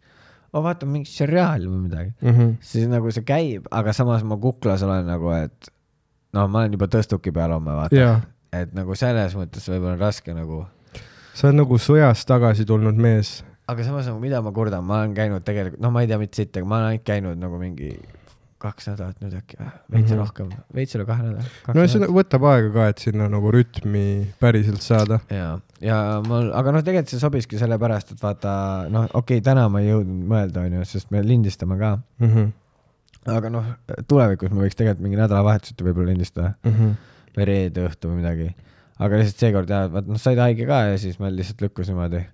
[0.52, 2.56] ma vaatan mingit seriaali või midagi, Mm -hmm.
[2.60, 5.70] siis nagu see käib, aga samas ma kuklas olen nagu, et
[6.34, 8.20] noh, ma olen juba tõstuki peal homme vaata jaa,
[8.52, 10.66] et nagu selles mõttes võib-olla on raske nagu,
[11.34, 13.44] sa oled nagu sõjast tagasi tulnud mees.
[13.68, 16.36] aga samas nagu mida ma kurdan, ma olen käinud tegelikult, noh, ma ei tea mitte
[16.36, 17.98] siit, aga ma olen ainult käinud nagu mingi
[18.62, 20.12] kaks nädalat nüüd äkki või, veits mm.
[20.12, 20.22] -hmm.
[20.22, 21.74] rohkem, veits üle kahe nädala.
[21.76, 24.06] no see võtab aega ka, et sinna nagu rütmi
[24.42, 25.20] päriselt saada.
[25.32, 25.52] ja,
[25.82, 28.54] ja mul, aga noh, tegelikult see sobiski sellepärast, et vaata
[28.92, 32.52] noh, okei okay,, täna ma ei jõudnud mõelda, onju, sest me lindistame ka, Mm -hmm.
[33.36, 33.72] aga noh,
[34.08, 36.94] tulevikus me võiks tegelikult mingi nädalavahetuseti võib-olla lindistada Mm -hmm.
[37.36, 38.54] või reede õhtu või midagi.
[38.98, 42.26] aga lihtsalt seekord jah, vaat noh, said haige ka ja siis meil lihtsalt lükkus niimoodi.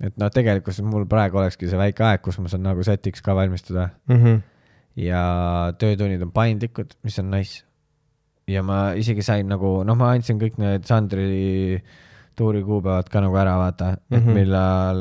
[0.00, 3.34] et noh, tegelikkuses mul praegu olekski see väike aeg, kus ma saan nagu setiks ka
[3.34, 4.40] valmistuda Mm -hmm.
[4.98, 5.22] Ja
[5.78, 7.64] töötunnid on paindlikud, mis on nice.
[8.48, 11.82] ja ma isegi sain nagu, noh, ma andsin kõik need Sandri
[12.38, 14.24] tuuri kuupäevad ka nagu ära, vaata, et mm.
[14.24, 14.34] -hmm.
[14.38, 15.00] millal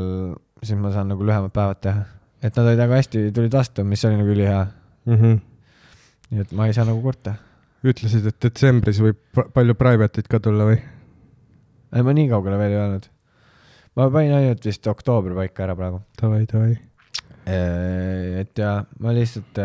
[0.63, 2.05] siis ma saan nagu lühemad päevad teha.
[2.41, 4.63] et nad olid väga hästi, tulid vastu, mis oli nagu ülihea.
[5.05, 5.39] Mm -hmm.
[6.29, 7.35] nii et ma ei saa nagu kurta.
[7.83, 10.81] ütlesid, et detsembris võib pa- palju private'it ka tulla või?
[11.93, 13.09] ei, ma nii kaugele veel ei öelnud.
[13.95, 16.01] ma panin ainult vist oktoobri paika ära praegu.
[16.21, 16.77] Davai, davai.
[17.47, 19.59] Et ja ma lihtsalt.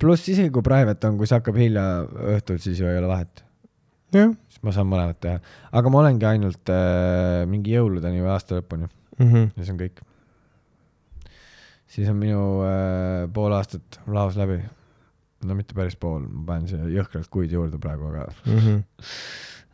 [0.00, 1.84] pluss isegi kui private on, kui see hakkab hilja
[2.34, 3.44] õhtul, siis ju ei ole vahet
[4.14, 5.38] siis ma saan mõlemat teha.
[5.72, 9.30] aga ma olengi ainult äh, mingi jõuludeni või aasta lõpuni mm.
[9.30, 9.48] -hmm.
[9.56, 10.02] ja see on kõik.
[11.86, 14.60] siis on minu äh, pool aastat laos läbi.
[15.44, 18.84] no mitte päris pool, ma panen siia jõhkralt kuid juurde praegu, aga, Mm -hmm.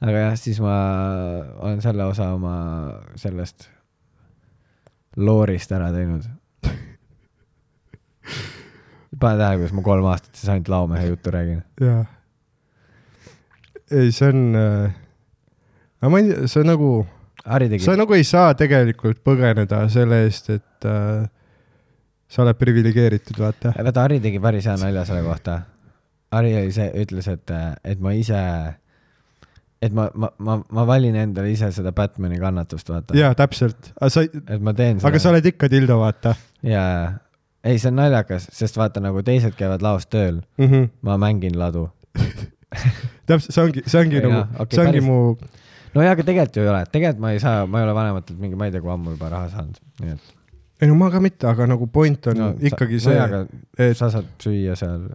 [0.01, 0.77] aga jah, siis ma
[1.59, 2.55] olen selle osa oma
[3.17, 3.69] sellest
[5.17, 6.29] loorist ära teinud.
[9.21, 11.63] pane tähele, kuidas ma kolm aastat siis ainult laomehe juttu räägin.
[11.81, 12.05] jaa.
[13.91, 14.93] ei, see on äh...,
[16.01, 16.93] aga ma ei tea, see on nagu,
[17.85, 21.27] sa, nagu ei saa tegelikult põgeneda selle eest, et äh,
[22.31, 23.75] sa oled priviligeeritud, vaata.
[23.77, 25.61] vaata Harri tegi päris hea nalja selle kohta.
[26.31, 27.53] Harri oli see, ütles, et,
[27.85, 28.41] et ma ise,
[29.81, 33.17] et ma, ma, ma, ma valin endale ise seda Batman'i kannatust, vaata.
[33.17, 35.09] jaa, täpselt, aga sa, et ma teen seda.
[35.09, 36.35] aga sa oled ikka dildo, vaata
[36.67, 37.15] jaa,
[37.65, 40.67] ei, see on naljakas, sest vaata nagu teised käivad laos tööl, mm.
[40.67, 40.91] -hmm.
[41.09, 41.89] ma mängin ladu.
[43.29, 45.63] täpselt, see ongi, see ongi Ei, nagu okei, see ongi päris- mu,
[45.95, 48.43] no jaa, aga tegelikult ju ei ole, tegelikult ma ei saa, ma ei ole vanematelt
[48.43, 50.37] mingi, ma ei tea, kui ammu juba raha saanud, nii et.
[50.81, 53.43] ei no ma ka mitte, aga nagu point on no, ikkagi no, see, aga
[53.79, 55.09] et sa saad süüa seal.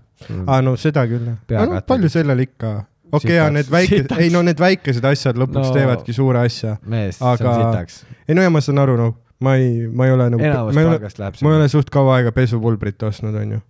[0.46, 1.38] aa no seda küll jah.
[1.48, 2.76] Pea no palju sellel ikka,
[3.16, 4.22] okei Sitaks- need väike, sitaks.
[4.22, 6.78] ei no need väikesed asjad lõpuks No- teevadki suure asja.
[6.86, 8.04] mees, see Aga- on sitaks.
[8.28, 10.86] ei no ja ma saan aru, noh, ma ei, ma ei ole nagu, ma ei
[10.88, 11.00] ole,
[11.42, 13.62] ma ei ole suht kaua aega pesupulbrit ostnud, onju.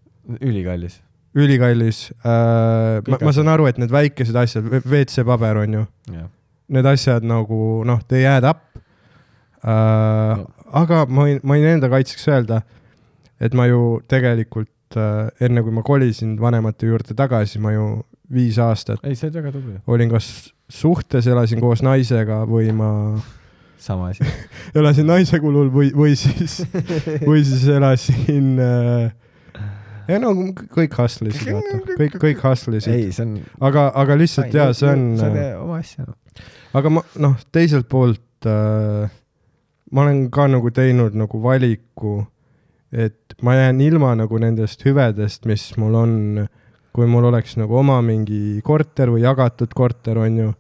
[0.42, 1.00] ülikallis.
[1.36, 3.02] ülikallis äh,.
[3.12, 6.30] Ma, ma saan aru, et need väikesed asjad, WC paber on ju, jah,
[6.70, 8.62] need asjad nagu noh, they add up
[9.64, 10.46] äh,.
[10.76, 12.62] aga ma võin, ma võin enda kaitseks öelda,
[13.42, 14.70] et ma ju tegelikult
[15.00, 17.86] äh, enne kui ma kolisin vanemate juurde tagasi, ma ju
[18.32, 19.80] viis aastat ei, sa oled väga tubli.
[19.88, 20.30] olin kas
[20.72, 22.90] suhtes, elasin koos naisega või ma
[23.86, 24.26] sama asi.
[24.80, 26.62] elasin naise kulul või, või siis,
[27.30, 29.12] või siis elasin äh,
[30.10, 30.34] ja no
[30.74, 33.36] kõik hustle isid, vaata, kõik, kõik hustle isid, ei, see on.
[33.70, 36.08] aga, aga lihtsalt jaa, see on, sa teed oma asja.
[36.78, 39.14] aga ma noh, teiselt poolt äh,
[39.92, 42.20] ma olen ka nagu teinud nagu valiku,
[42.92, 46.16] et ma jään ilma nagu nendest hüvedest, mis mul on,
[46.96, 50.54] kui mul oleks nagu oma mingi korter või jagatud korter, on ju,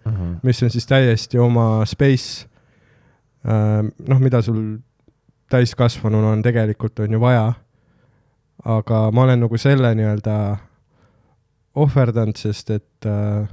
[0.43, 2.49] mis on siis täiesti oma space
[3.47, 3.81] äh,.
[3.83, 4.77] noh, mida sul
[5.51, 7.53] täiskasvanuna on tegelikult on ju vaja.
[8.65, 10.35] aga ma olen nagu selle nii-öelda
[11.75, 13.45] ohverdanud, sest et äh,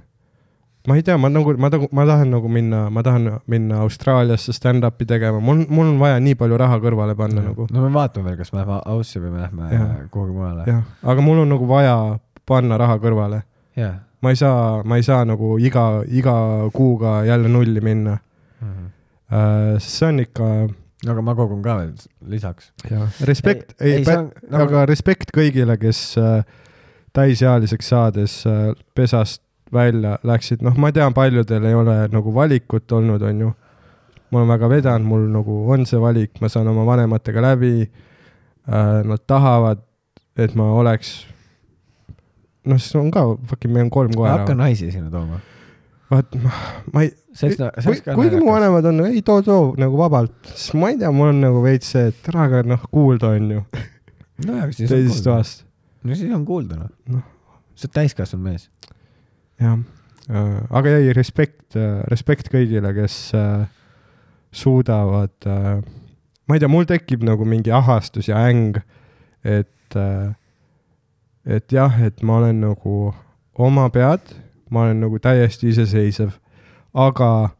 [0.88, 4.54] ma ei tea, ma nagu, ma tahan, ma tahan nagu minna, ma tahan minna Austraaliasse
[4.56, 7.66] stand-up'i tegema, mul, mul on vaja nii palju raha kõrvale panna nagu.
[7.70, 10.66] no me vaatame veel, kas me läheme Aussi või me lähme kuhugi mujale.
[10.70, 11.96] jah, aga mul on nagu vaja
[12.52, 13.42] panna raha kõrvale.
[13.76, 14.00] jah.
[14.22, 16.36] ma ei saa, ma ei saa nagu iga, iga
[16.74, 18.18] kuuga jälle nulli minna
[18.62, 19.76] uh,.
[19.78, 20.48] see on ikka,
[21.06, 21.94] no aga ma kogun ka veel
[22.34, 22.72] lisaks.
[22.90, 26.42] jah, respekt, ei, ei, see on ei, nagu- aga respekt kõigile, kes uh,
[27.16, 29.42] täisealiseks saades uh, pesast
[29.72, 33.52] välja läksid, noh, ma tean, paljudel ei ole nagu valikut olnud, on ju.
[34.32, 39.00] ma olen väga vedanud, mul nagu on see valik, ma saan oma vanematega läbi uh,.
[39.02, 39.80] Nad tahavad,
[40.38, 41.24] et ma oleks,
[42.68, 44.58] noh, see on ka, fucking, meil on kolm hakka koera.
[44.58, 45.40] naisi sinna tooma.
[46.12, 46.52] vaat ma,
[46.92, 47.12] ma ei,
[47.58, 47.70] no,
[48.14, 51.42] kuigi mu vanemad on, ei too, too nagu vabalt, siis ma ei tea, mul on
[51.46, 53.62] nagu veits see, et ära ka noh, kuulda on ju
[54.46, 55.24] no aga siis on kuulda.
[55.28, 55.64] toast.
[56.04, 57.24] no siis on kuulda noh Noh.
[57.74, 58.68] sa oled täiskasvanud mees.
[59.62, 59.78] jah,
[60.70, 61.78] aga ei, respekt,
[62.12, 63.64] respekt kõigile, kes äh,
[64.52, 65.80] suudavad äh,,
[66.46, 68.78] ma ei tea, mul tekib nagu mingi ahastus ja äng,
[69.42, 70.34] et äh,,
[71.46, 73.12] et jah, et ma olen nagu
[73.58, 74.34] oma pead,
[74.70, 76.32] ma olen nagu täiesti iseseisev,
[76.94, 77.50] aga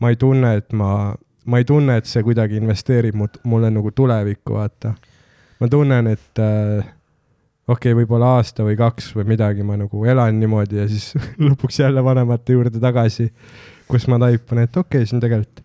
[0.00, 1.14] ma ei tunne, et ma,
[1.46, 4.94] ma ei tunne, et see kuidagi investeerib mu, mulle nagu tulevikku, vaata.
[5.60, 6.86] ma tunnen, et äh,
[7.68, 11.12] okei okay,, võib-olla aasta või kaks või midagi ma nagu elan niimoodi ja siis
[11.46, 13.28] lõpuks jälle vanemate juurde tagasi,
[13.88, 15.64] kus ma taipan, et okei okay,, see on tegelikult,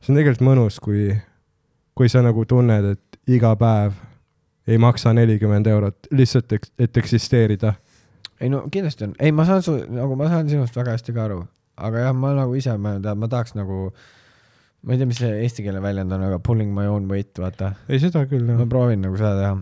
[0.00, 1.12] see on tegelikult mõnus, kui,
[1.94, 3.94] kui sa nagu tunned, et iga päev
[4.66, 7.74] ei maksa nelikümmend eurot lihtsalt, et eksisteerida.
[8.40, 11.24] ei no kindlasti on, ei ma saan su, nagu ma saan sinust väga hästi ka
[11.28, 11.42] aru,
[11.76, 13.92] aga jah, ma nagu ise, ma ma tahaks nagu,
[14.82, 17.74] ma ei tea, mis see eesti keele väljend on, aga pulling my own weight, vaata.
[17.88, 18.68] ei, seda küll ma jah.
[18.68, 19.54] proovin nagu seda teha.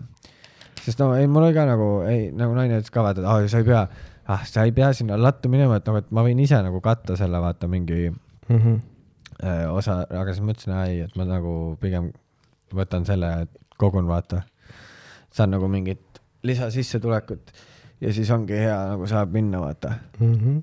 [0.83, 3.43] sest no ei, mul oli ka nagu, ei nagu naine ütles ka vaata, et ah,
[3.51, 3.83] sa ei pea,
[4.33, 7.19] ah sa ei pea sinna lattu minema, et nagu, et ma võin ise nagu katta
[7.19, 8.07] selle vaata mingi
[8.49, 8.73] Mhm.
[9.43, 12.11] äh, osa, aga siis mõtlesin, ei, et ma nagu pigem
[12.75, 14.43] võtan selle, et kogun vaata.
[15.33, 17.51] Saan nagu mingit lisasissetulekut
[18.03, 19.95] ja siis ongi hea nagu saab minna vaata.
[20.19, 20.59] Mhm.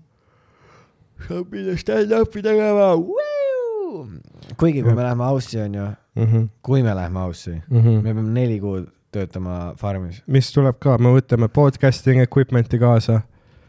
[1.29, 2.93] saab minna stand-up'i tegema.
[4.61, 6.45] kuigi kui me läheme Aussi onju, Mhm.
[6.63, 10.23] kui me läheme Aussi, me peame neli kuud töötama farmis.
[10.27, 13.23] mis tuleb ka, me võtame podcasting equipment'i kaasa.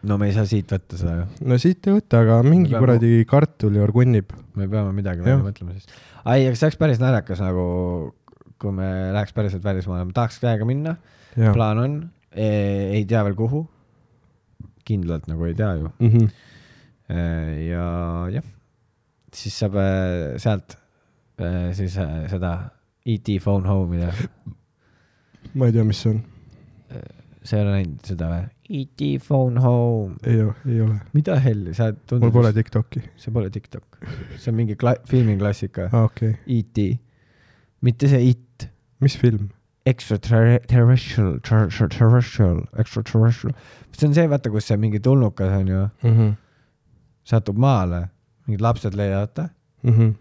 [0.04, 2.80] no me ei saa siit võtta seda ju, no siit ei võta, aga mingi peame-
[2.86, 4.32] kuradi kartul ju orgunnib.
[4.56, 5.86] me peame midagi välja mõtlema siis.
[6.26, 8.14] ai, aga see oleks päris naljakas nagu,
[8.62, 10.96] kui me läheks päriselt välismaale, ma tahaks täiega minna,
[11.36, 12.00] plaan on,
[12.32, 13.66] ei tea veel kuhu.
[14.86, 15.90] kindlalt nagu ei tea ju.
[16.02, 16.30] Mhm.
[17.68, 17.86] ja
[18.34, 18.46] jah,
[19.34, 20.78] siis saab äh, sealt
[21.78, 21.96] siis
[22.32, 22.52] seda
[23.06, 24.12] ET phone home ida.
[25.56, 26.24] ma ei tea, mis see on.
[27.44, 28.50] sa ei ole näinud seda või?
[28.82, 30.16] ET phone home.
[30.24, 31.00] ei, ei ole.
[31.14, 32.28] mida helli, sa tundud.
[32.28, 33.04] mul pole Tiktoki.
[33.20, 34.02] see pole TikTok,
[34.38, 36.36] see on mingi kla-, filmiklassika aa, okei.
[36.58, 36.88] E.T,
[37.82, 38.70] mitte see It,
[39.02, 39.50] mis film?
[39.86, 43.56] extraterrestrial, terrestrial, extraterrestrial.
[43.92, 46.32] see on see, vaata, kus see mingi tulnukas on ju, Mhm.
[47.26, 48.10] satub maale,
[48.48, 49.50] mingid lapsed leiavad ta
[49.84, 50.12] Mhm.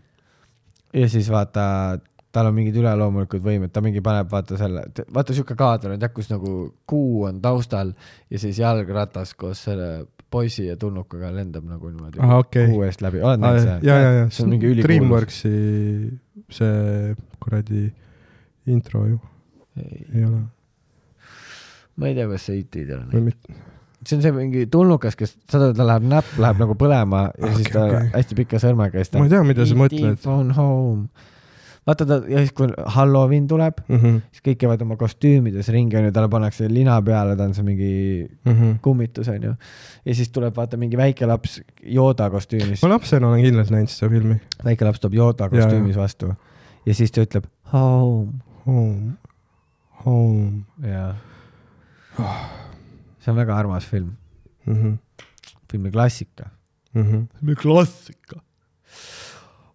[0.95, 2.01] ja siis vaata,
[2.33, 6.13] tal on mingid üleloomulikud võimed, ta mingi paneb, vaata selle, vaata siuke kaader on tead,
[6.15, 7.93] kus nagu kuu on taustal
[8.31, 12.69] ja siis jalgratas koos selle poisi ja tulnukaga lendab nagu niimoodi Ahah, okei.
[12.71, 13.79] kuu eest läbi, oled näinud seda?
[13.87, 14.87] ja, ja, ja see on mingi ülikuulus.
[14.89, 15.53] Dreamworksi
[16.51, 17.85] see kuradi
[18.71, 19.19] intro ju,
[19.81, 20.45] ei ole
[22.01, 23.11] ma ei tea, kas see IT-d on
[24.07, 27.51] see on see mingi tulnukas, kes, saad aru, tal läheb näpp läheb nagu põlema ja
[27.51, 28.13] Okei, siis ta okei.
[28.15, 30.23] hästi pika sõrmega ja siis ta ma ei tea, mida sa mõtled.
[30.25, 31.29] phone home.
[31.87, 36.13] Vaata ta ja siis, kui Halloween tuleb, Mhm, siis kõik käivad oma kostüümides ringi onju,
[36.13, 37.95] talle pannakse lina peale, ta on see mingi
[38.45, 38.77] mhm.
[38.83, 39.55] kummitus onju.
[40.05, 44.13] ja siis tuleb vaata mingi väike laps Yoda kostüümis ma, lapsena olen kindlalt näinud seda
[44.13, 44.41] filmi.
[44.65, 46.35] väike laps tuleb Yoda Jaa, kostüümis vastu
[46.87, 49.17] ja siis ta ütleb home Home,
[50.05, 51.15] home ja
[53.21, 54.13] see on väga armas film,
[54.67, 54.75] mm.
[54.75, 55.25] -hmm.
[55.73, 56.51] filmi klassika.
[56.95, 57.27] Mm -hmm.
[57.39, 58.41] filmi klassika.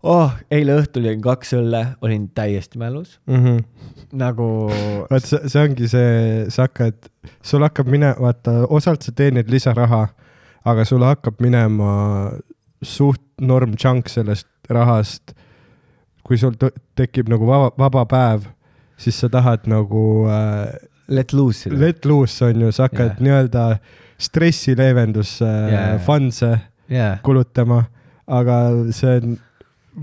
[0.06, 3.64] oh, eile õhtul jõin kaks õlle, olin täiesti mälus, Mm -hmm.
[4.22, 4.48] nagu
[5.10, 7.10] vaat see, see ongi see, sa hakkad,
[7.42, 10.08] sul hakkab mine-, vaata, osalt sa teenid lisaraha,
[10.66, 12.32] aga sul hakkab minema
[12.84, 15.34] suht norm chunk sellest rahast.
[16.26, 16.56] kui sul
[16.98, 18.48] tekib nagu vaba, vaba päev,
[18.98, 20.74] siis sa tahad nagu äh,
[21.08, 23.20] let loose let loose on ju, sa hakkad yeah.
[23.22, 23.66] nii-öelda
[24.18, 26.00] stressileevendusse Jaa, yeah.
[26.02, 26.50] funds'e
[26.90, 27.84] jaa, kulutama,
[28.26, 28.58] aga
[28.96, 29.38] see on,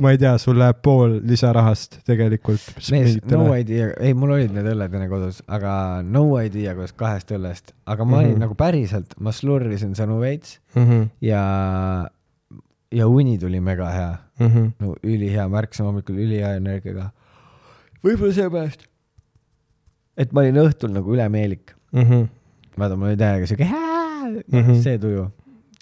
[0.01, 2.63] ma ei tea, sul läheb pool lisarahast tegelikult.
[2.91, 5.75] mees, no idea, ei mul olid need õlled enne kodus, aga
[6.07, 8.45] no idea, kuidas kahest õllest, aga ma olin Mhm.
[8.47, 10.87] nagu päriselt, ma slurrisin sõnu veits mm.
[10.89, 11.09] -hmm.
[11.21, 11.43] ja
[12.93, 14.47] ja uni tuli mega hea, mm.
[14.47, 14.71] -hmm.
[14.81, 17.11] no ülihea, ma ärkasin hommikul ülihea energiaga.
[18.05, 18.87] võib-olla seepärast,
[20.17, 21.75] et ma olin õhtul nagu ülemeelik.
[21.93, 22.27] Mm -hmm.
[22.79, 24.83] vaata, mul oli täiega siuke mm, -hmm.
[24.83, 25.31] see tuju.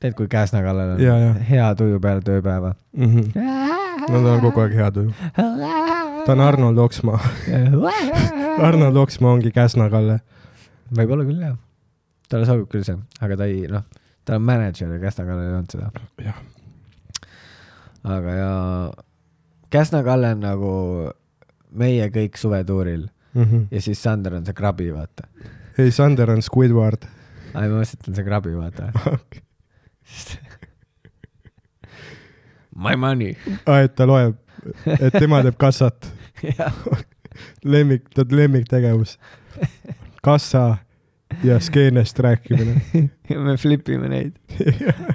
[0.01, 2.75] tead, kui Käsna kallal on hea tuju peale tööpäeva.
[2.97, 3.60] Mm -hmm.
[4.11, 5.13] No ta on kogu aeg hea tuju.
[6.27, 7.21] ta on Arnold Oksmaa.
[8.69, 10.21] Arnold Oksmaa ongi Käsna-Kalle.
[10.97, 11.57] võib-olla küll jah,
[12.31, 13.87] talle sobib küll see, aga ta ei noh,
[14.27, 16.35] ta on mänedžer ja Käsna kallal ei olnud seda.
[18.17, 18.51] aga ja
[19.71, 20.75] Käsna kalle on nagu
[21.71, 23.45] meie kõik suvetuuril mm.
[23.45, 23.67] -hmm.
[23.71, 25.29] ja siis Sander on see krabi, vaata.
[25.79, 27.07] ei, Sander on Squidward.
[27.55, 28.91] ai, ma mõtlesin, et ta on see krabi, vaata.
[32.81, 33.35] My money.
[33.67, 34.37] aa, et ta loeb,
[34.97, 36.09] et tema teeb kassat.
[36.59, 36.77] jah,
[37.65, 39.19] lemmik, ta lemmiktegevus.
[40.25, 40.79] kassa
[41.45, 42.81] ja skeenest rääkimine
[43.31, 44.33] ja me flipime neid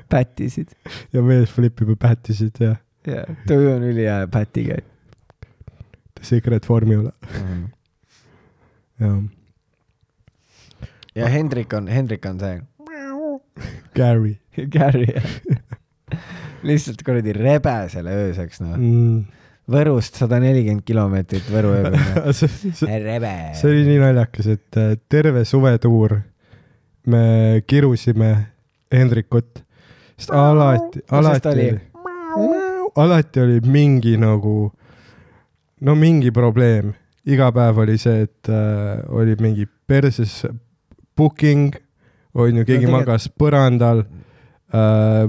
[0.09, 0.75] pätisid.
[1.13, 2.75] ja mees flipib ja pätisid ja
[3.07, 4.91] jah, tuju on ülihea ja päti käib.
[6.21, 7.11] Secret Formula
[8.99, 9.09] ja
[11.15, 12.61] ja Hendrik on, Hendrik on see
[13.95, 14.37] Gary
[14.77, 15.07] Gary
[16.65, 18.77] lihtsalt kuradi rebesele ööseks noh.
[18.77, 19.25] mm..
[19.71, 22.99] Võrust sada nelikümmend kilomeetrit Võru ööbimine.
[23.01, 23.33] rebe.
[23.57, 26.19] see oli nii naljakas, et äh, terve suvetuur
[27.09, 28.29] me kirusime
[28.93, 29.63] Hendrikut,
[30.17, 31.79] sest alati, alati oli-,
[33.01, 34.69] alati oli mingi nagu,
[35.81, 36.93] no mingi probleem.
[37.25, 40.43] iga päev oli see, et äh, oli mingi perses
[41.17, 41.73] booking,
[42.35, 44.05] on ju, keegi tegelikult- no, magas põrandal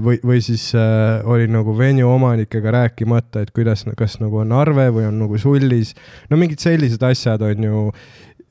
[0.03, 4.89] või, või siis äh, oli nagu venue omanikega rääkimata, et kuidas, kas nagu on arve
[4.95, 5.93] või on nagu sullis.
[6.29, 7.83] no mingid sellised asjad on ju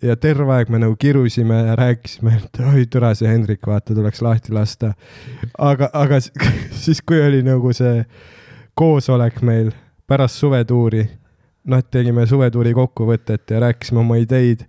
[0.04, 4.22] ja terve aeg me nagu kirusime ja rääkisime, et oi türa see Hendrik, vaata, tuleks
[4.22, 4.92] lahti lasta.
[5.58, 6.20] aga, aga
[6.82, 8.04] siis, kui oli nagu see
[8.76, 9.72] koosolek meil
[10.06, 11.06] pärast suvetuuri,
[11.66, 14.66] noh, et tegime suvetuuri kokkuvõtet ja rääkisime oma ideid,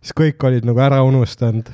[0.00, 1.70] siis kõik olid nagu ära unustanud.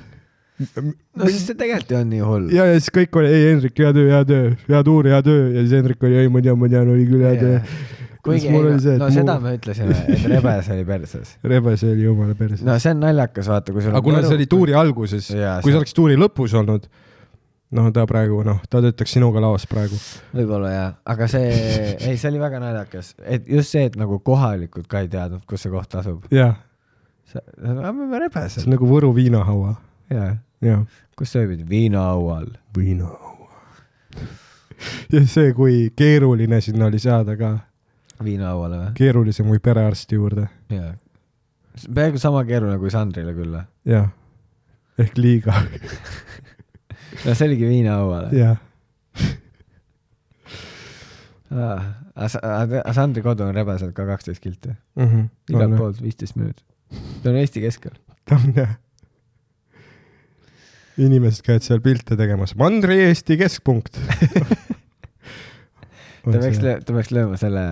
[0.58, 2.48] No siis see tegelikult ei olnud nii hull.
[2.54, 5.46] ja, ja siis kõik oli, ei Hendrik, hea töö, hea töö, hea tuur, hea töö
[5.54, 7.58] ja siis Hendrik oli, ei ma tean, ma tean, oli küll hea töö.
[8.28, 11.34] kuigi ei, oli see, no mu- seda me ütlesime, et rebes oli perses.
[11.54, 12.64] rebes oli jumala perse.
[12.66, 15.70] no see on naljakas, vaata, kui sul aga kuna see oli tuuri alguses, Jaa, kui
[15.70, 16.88] see- see oleks tuuri lõpus olnud,
[17.78, 19.96] noh, ta praegu, noh, ta töötaks sinuga laos praegu.
[20.34, 21.48] võib-olla jah, aga see,
[22.00, 25.62] ei, see oli väga naljakas, et just see, et nagu kohalikud ka ei teadnud, kus
[25.64, 26.26] see koht asub.
[26.34, 26.56] jah,
[27.62, 28.72] me oleme see rebesed on.
[28.74, 29.74] nagu Võru viinahaua,
[30.12, 30.30] jaa.
[31.16, 31.64] Kus sa ööbid?
[31.68, 32.46] viinaaual.
[32.76, 33.50] viinahaua.
[35.12, 37.52] ja see, kui keeruline sinna oli saada ka,
[38.24, 38.94] viinaauale või?
[38.98, 40.94] keerulisem kui perearsti juurde, jaa.
[41.94, 43.66] peaaegu sama keeruline kui Sandrile küll või?
[43.94, 44.10] jah.
[44.98, 45.54] ehk liiga,
[47.24, 48.32] no see oligi viinaauale.
[48.38, 48.58] jah.
[52.18, 54.74] aga Sandri kodu on rebeselt ka kaksteist kilti.
[54.98, 55.30] Mhm.
[55.54, 56.66] igalt poolt viisteist minutit.
[57.22, 57.94] ta on Eesti keskel.
[58.26, 58.76] ta on jah.
[60.98, 63.98] Inimesed käivad seal pilte tegemas, Mandri-Eesti keskpunkt.
[66.24, 67.64] ta peaks, ta peaks lööma selle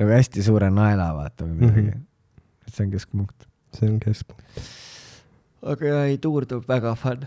[0.00, 1.94] nagu hästi suure naela, vaata või midagi mm.
[1.94, 2.66] -hmm.
[2.66, 3.48] et see on keskpunkt.
[3.76, 4.68] see on keskpunkt.
[5.74, 7.26] aga jaa, ei tuur tuleb väga fun.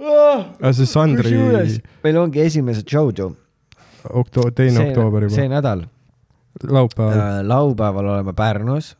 [0.00, 1.36] aga see Sandri
[2.04, 3.32] meil ongi esimesed show'd ju.
[4.08, 5.88] okto-, teine oktoober see juba, nädal
[6.68, 7.18] laupäeval.
[7.18, 7.46] äh,.
[7.46, 8.96] laupäeval oleme Pärnus.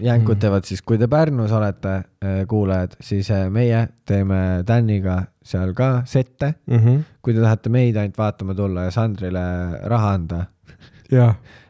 [0.00, 0.40] Jänkud Mhm.
[0.40, 6.02] teevad siis, kui te Pärnus olete äh, kuulajad, siis äh, meie teeme Daniga seal ka
[6.06, 6.54] sette.
[6.66, 7.00] Mhm.
[7.22, 9.42] kui te tahate meid ainult vaatama tulla ja Sandrile
[9.90, 10.46] raha anda,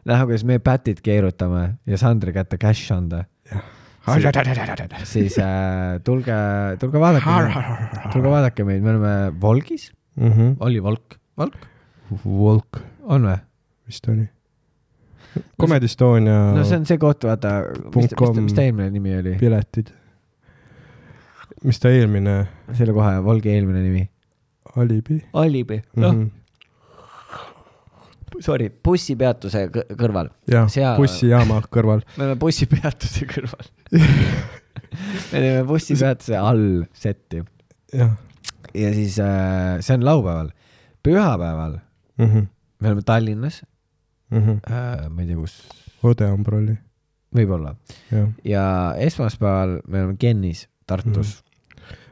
[0.05, 3.23] näha, kuidas me pätid keerutame ja Sandri kätte cash anda,
[5.05, 6.33] siis äh, tulge,
[6.79, 7.29] tulge vaadake
[8.13, 9.91] tulge vaadake meid, me oleme Volgis,
[10.59, 11.55] oli Volk, Volk?
[12.25, 12.79] Volk.
[13.09, 13.37] On või?
[13.89, 14.27] vist oli.
[15.61, 17.51] Comedy Estonia no see on see koht, vaata,
[17.95, 19.35] mis, mis, mis ta eelmine nimi oli?
[19.41, 19.91] piletid.
[21.67, 22.35] mis ta eelmine,
[22.77, 24.03] selle koha, Volgi eelmine nimi.
[24.79, 26.29] Alibi Alibi, mm noh, -hmm.
[28.45, 30.31] sorry, bussipeatuse kõ- kõrval.
[30.49, 32.05] jah bussijaama kõrval.
[32.17, 33.69] me oleme bussipeatuse kõrval.
[35.31, 37.43] me teeme bussipeatuse all setti
[37.93, 38.17] jah
[38.73, 40.49] ja siis äh, see on laupäeval.
[41.03, 41.77] pühapäeval
[42.17, 42.25] mm.
[42.25, 42.47] -hmm.
[42.79, 43.65] me oleme Tallinnas
[44.29, 44.71] Mm -hmm.
[44.71, 45.69] äh,, ma ei tea, kus,
[46.03, 46.77] Odeambrolli,
[47.35, 47.75] võib-olla.
[48.43, 51.43] ja esmaspäeval me oleme Kennis Tartus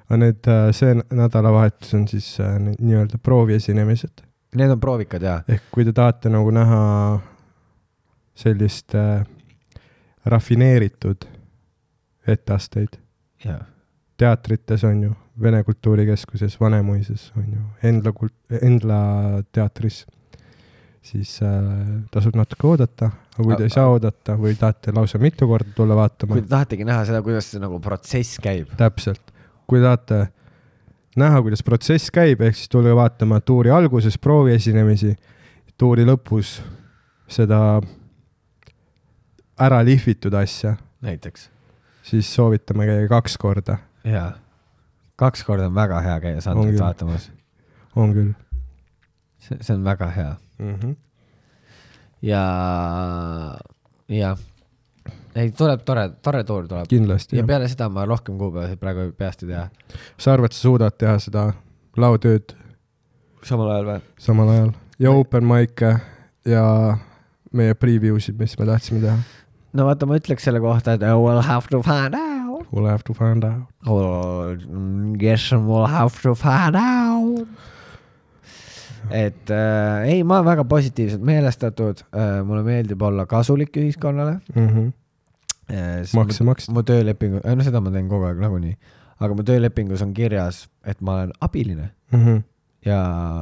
[0.08, 4.22] aga need, see nädalavahetus on siis äh, nii-öelda prooviesinemised.
[4.22, 4.28] mm.
[4.28, 4.58] -hmm.
[4.58, 7.20] Need on proovikad ja, ehk kui te tahate nagu näha
[8.36, 9.26] sellist äh,
[10.26, 11.26] rafineeritud
[12.28, 12.98] etteasteid
[14.18, 19.00] teatrites on ju, Vene Kultuurikeskuses, Vanemuises on ju, Endla kult-, Endla
[19.52, 20.06] teatris,
[21.08, 21.52] siis äh,
[22.12, 25.96] tasub natuke oodata, aga kui te ei saa oodata või tahate lausa mitu korda tulla
[25.98, 28.72] vaatama kui, te tahategi näha seda, kuidas see nagu protsess käib.
[28.80, 29.34] täpselt,
[29.70, 30.26] kui tahate
[31.20, 35.14] näha, kuidas protsess käib, ehk siis tulge vaatama tuuri alguses prooviesinemisi,
[35.80, 36.58] tuuri lõpus
[37.32, 37.62] seda
[39.68, 41.50] ära lihvitud asja, näiteks.
[42.08, 44.34] siis soovitame käia kaks korda, jaa.
[45.16, 46.82] kaks korda on väga hea käia küll.
[46.82, 47.32] vaatamas.
[47.96, 48.36] on küll
[49.40, 50.76] see, see on väga hea mm.
[50.76, 50.96] -hmm.
[52.22, 52.44] ja,
[54.08, 54.38] jah.
[55.36, 56.88] ei, tuleb tore, tore tuur tuleb.
[56.90, 57.44] kindlasti ja.
[57.44, 59.70] peale seda ma rohkem kuupäevasid praegu peast ei tea.
[60.18, 61.52] sa arvad, sa suudad teha seda
[61.98, 62.56] laotööd
[63.44, 64.02] samal ajal või?
[64.18, 65.98] samal ajal ja open mic'e
[66.46, 66.98] ja
[67.54, 69.18] meie preview sid, mis me tahtsime teha.
[69.78, 72.66] no vaata, ma ütleks selle kohta, et uh, we'll have to find out.
[72.72, 73.70] We'll have to find out.
[73.86, 74.58] Well,
[75.18, 77.48] guess we'll have to find out.
[79.26, 84.68] et äh, ei, ma olen väga positiivselt meelestatud äh,, mulle meeldib olla kasulik ühiskonnale Mm
[84.68, 84.92] -hmm.
[85.72, 86.16] äh,.
[86.16, 86.72] makse maksta.
[86.72, 88.78] mu töölepingu, no seda ma teen kogu aeg nagunii,
[89.20, 92.42] aga mu töölepingus on kirjas, et ma olen abiline Mm -hmm.
[92.86, 93.00] ja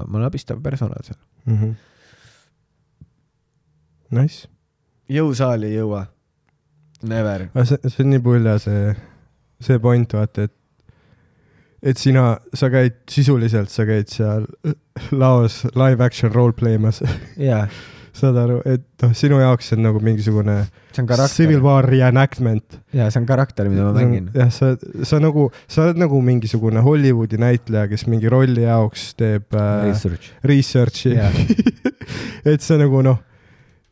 [0.07, 1.19] ma olen abistav personal seal.
[1.45, 1.73] Mm -hmm.
[4.11, 4.47] Nice.
[5.09, 6.05] jõusaali ei jõua.
[7.03, 7.49] Never.
[7.63, 8.95] see, see on nii pulja see,
[9.61, 10.53] see point, vaata, et
[11.85, 14.47] et sina, sa käid sisuliselt, sa käid seal
[15.13, 17.01] laos live action role-play mas,
[17.49, 17.65] jaa,
[18.15, 21.61] saad aru, et noh, sinu jaoks see on nagu mingisugune on civil.
[21.63, 22.79] war reenactment.
[22.95, 24.31] jaa, see on karakter, mida ma mängin.
[24.33, 24.73] jah, sa,
[25.05, 30.33] sa nagu, sa oled nagu mingisugune Hollywoodi näitleja, kes mingi rolli jaoks teeb äh, Research.
[30.43, 31.31] research'i Jaa.
[32.53, 33.21] et see nagu noh,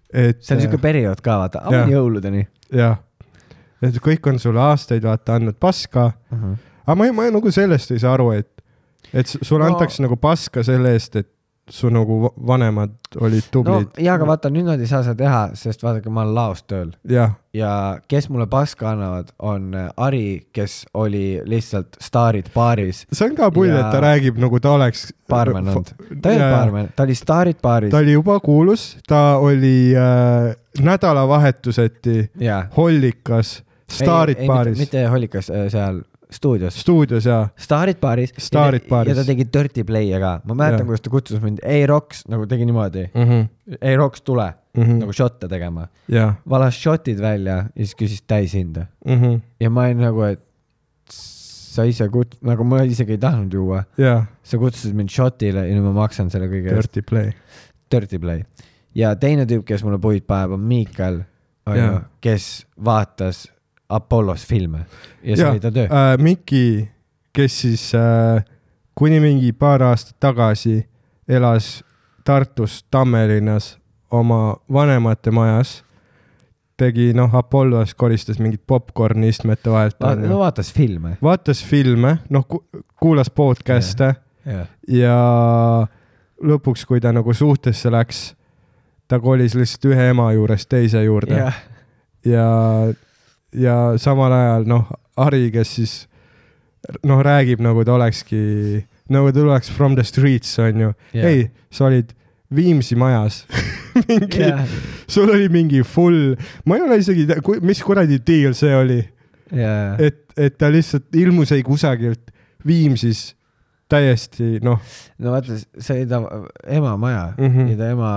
[0.10, 3.02] et see on siuke periood ka, vaata, jõuludeni jah,
[3.84, 6.38] et kõik on sulle aastaid vaata andnud paska, uh.
[6.38, 6.62] -huh.
[6.88, 8.50] Aga ma, ma nagu sellest ei saa aru, et,
[9.14, 9.76] et sulle No- no.
[9.78, 11.30] antakse nagu paska selle eest, et
[11.72, 12.92] su nagu va- vanemad
[13.24, 16.26] olid no tublid jaa, aga vaata, nüüd nad ei saa seda teha, sest vaadake, ma
[16.26, 17.78] olen laos tööl ja
[18.12, 23.48] kes mulle paska annavad, on äh, Ari, kes oli lihtsalt staarid baaris, see on ka
[23.56, 25.94] pull, et ta Ja- räägib nagu ta oleks baarmen olnud.
[26.22, 30.52] ta ei olnud baarmen, ta oli staarid baaris ta oli juba kuulus, ta oli äh,
[30.84, 32.66] nädalavahetuseti jaa.
[32.78, 36.02] hollikas staarid baaris, mitte Hollikas, seal
[36.34, 36.80] stuudios.
[36.82, 38.34] stuudios ja staarid baaris.
[38.38, 39.14] Staarid baaris.
[39.14, 40.90] ja ta tegi Dirty Play'e ka, ma mäletan, Jaa.
[40.92, 43.30] kuidas ta kutsus mind, ei Roks, nagu tegi niimoodi, mm.
[43.30, 43.78] -hmm.
[43.82, 45.00] ei Roks, tule Mm -hmm.
[45.00, 45.88] nagu šotte tegema.
[46.10, 49.42] ja valas šotid välja ja siis küsis täishinda mm, -hmm.
[49.60, 50.42] ja ma olin nagu, et
[51.08, 55.76] sa ise kut-, nagu ma isegi ei tahtnud juua, ja sa kutsusid mind šotile ja
[55.76, 56.94] nüüd ma maksan selle kõige eest.
[56.96, 57.32] dirty play.
[57.92, 58.44] Dirty Play.
[58.96, 61.22] ja teine tüüp, kes mulle puid paneb, on Miikal,
[61.70, 63.46] onju Jaa., kes vaatas
[63.94, 64.86] Apollos filme
[65.24, 65.86] ja see oli ta töö.
[65.86, 66.90] äh, Miki,
[67.34, 68.44] kes siis äh,
[68.96, 70.84] kuni mingi paar aastat tagasi
[71.28, 71.84] elas
[72.24, 73.78] Tartus Tammelinnas
[74.14, 75.82] oma vanemate majas,
[76.78, 81.18] tegi noh, Apollos koristas mingit popkorni istmete vahelt no no,, vaatas filme.
[81.24, 82.64] vaatas filme, noh ku,,
[83.02, 84.14] kuulas podcast'e
[84.46, 85.18] jah, ja
[86.44, 88.24] lõpuks, kui ta nagu suhtesse läks,
[89.08, 91.38] ta kolis lihtsalt ühe ema juurest teise juurde.
[91.40, 91.60] Jah,
[92.28, 92.48] ja,
[93.56, 94.90] ja samal ajal noh,
[95.20, 95.94] Ari, kes siis
[97.06, 98.84] noh, räägib nagu ta olekski,
[99.14, 101.30] nagu ta oleks from the streets onju Jah.
[101.30, 102.14] ei, sa olid
[102.54, 103.48] Viimsi majas.
[104.10, 104.68] Mingi jah,
[105.10, 106.36] sul oli mingi full,
[106.66, 107.28] ma ei ole isegi,
[107.66, 109.00] mis kuradi deal see oli,
[109.54, 112.34] jah, et, et ta lihtsalt ilmus ei kusagilt
[112.66, 113.36] Viimsis
[113.92, 114.82] täiesti noh,
[115.22, 116.22] no vaata, see oli ta
[116.74, 117.50] ema maja mm.
[117.50, 117.70] -hmm.
[117.70, 118.12] ja ta ema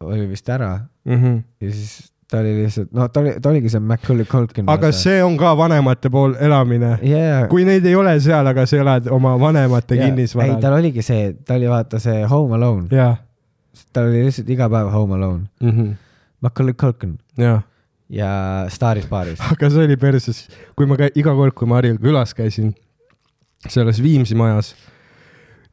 [0.00, 0.86] oli vist ära.
[1.04, 4.68] Mm ja siis ta oli lihtsalt, no ta oli, ta oligi see Macaulay Culkin.
[4.70, 6.92] aga see on ka vanemate pool elamine.
[7.02, 10.60] Jaa, kui neid ei ole seal, aga sa elad oma vanemate ei, kinnisvaral.
[10.62, 13.16] tal oligi see, ta oli vaata see Home Alone, jaa.
[13.94, 15.90] Tal oli lihtsalt iga päev Home Alone, mm -hmm.
[16.40, 17.18] Macaulay Culkin.
[17.38, 17.62] Jaa,
[18.08, 18.30] ja
[18.68, 19.40] Staaris baaris.
[19.50, 22.74] aga see oli perses, kui ma käi-, iga kord, kui ma Haril külas käisin,
[23.68, 24.74] selles Viimsi majas,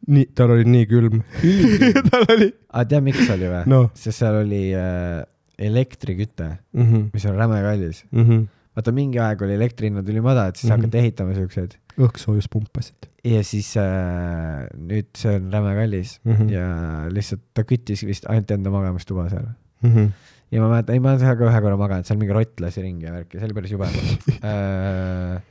[0.07, 1.21] nii, tal oli nii külm.
[2.09, 3.65] tal oli, aga tead, miks oli või?
[3.69, 5.25] Noh sest seal oli äh,
[5.57, 7.09] elektriküte, mm -hmm.
[7.13, 8.05] mis on räme kallis.
[8.11, 8.47] mm -hmm.
[8.75, 10.75] vaata mingi aeg oli elektrihinnad ülimadalad, siis mm.
[10.75, 10.81] -hmm.
[10.81, 16.33] hakati ehitama siukseid õhkssoojus pumpasid ja siis äh, nüüd see on räme kallis mm.
[16.33, 16.49] -hmm.
[16.53, 16.65] ja
[17.13, 19.47] lihtsalt ta küttis vist ainult enda magamistuba seal.
[19.81, 20.11] Mm -hmm.
[20.51, 22.81] ja ma mäletan, ei ma olen seal ka ühe korra maganud, seal mingi rott lasi
[22.81, 23.89] ringi ja värki, see oli päris jube
[24.51, 25.41] äh,.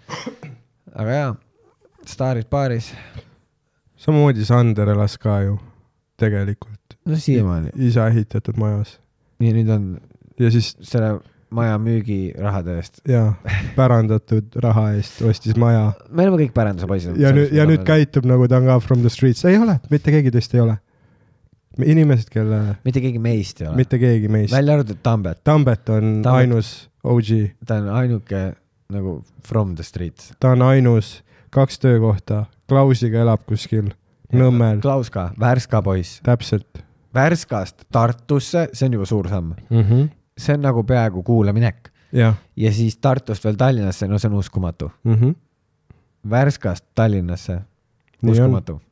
[0.95, 1.35] aga jaa,
[2.07, 2.93] staarid baaris,
[3.97, 5.59] samamoodi Sander elas ka ju
[6.17, 9.01] tegelikult no siiamaani isa ehitatud majas
[9.41, 9.89] ja nüüd on
[10.41, 11.17] ja siis selle
[11.57, 13.01] maja müügirahade eest.
[13.09, 13.35] ja
[13.77, 17.21] pärandatud raha eest ostis maja me oleme kõik päranduse poisid.
[17.21, 17.85] ja nüüd, ja nüüd.
[17.87, 20.79] käitub nagu ta on ka from the streets, ei ole, mitte keegi teist ei ole.
[21.85, 23.77] inimesed, kelle, mitte keegi meist ei ole.
[23.83, 24.55] mitte keegi meist.
[24.55, 26.73] välja arvatud Tambet, Tambet on Tambet- ainus
[27.05, 28.43] OG, ta on ainuke
[28.93, 30.33] nagu from the streets.
[30.41, 31.21] ta on ainus,
[31.51, 33.93] kaks töökohta, Klausiga elab kuskil
[34.35, 36.21] Nõmmel, Klaus ka, Värska poiss.
[36.27, 36.83] täpselt
[37.17, 39.55] Värskast Tartusse, see on juba suur samm.
[39.71, 39.83] mm.
[39.83, 40.09] -hmm.
[40.39, 41.91] see on nagu peaaegu kuulaminek
[42.57, 44.93] ja siis Tartust veel Tallinnasse, no see on uskumatu.
[45.05, 45.35] mm, -hmm.
[46.31, 47.61] Värskast Tallinnasse,
[48.27, 48.83] uskumatu.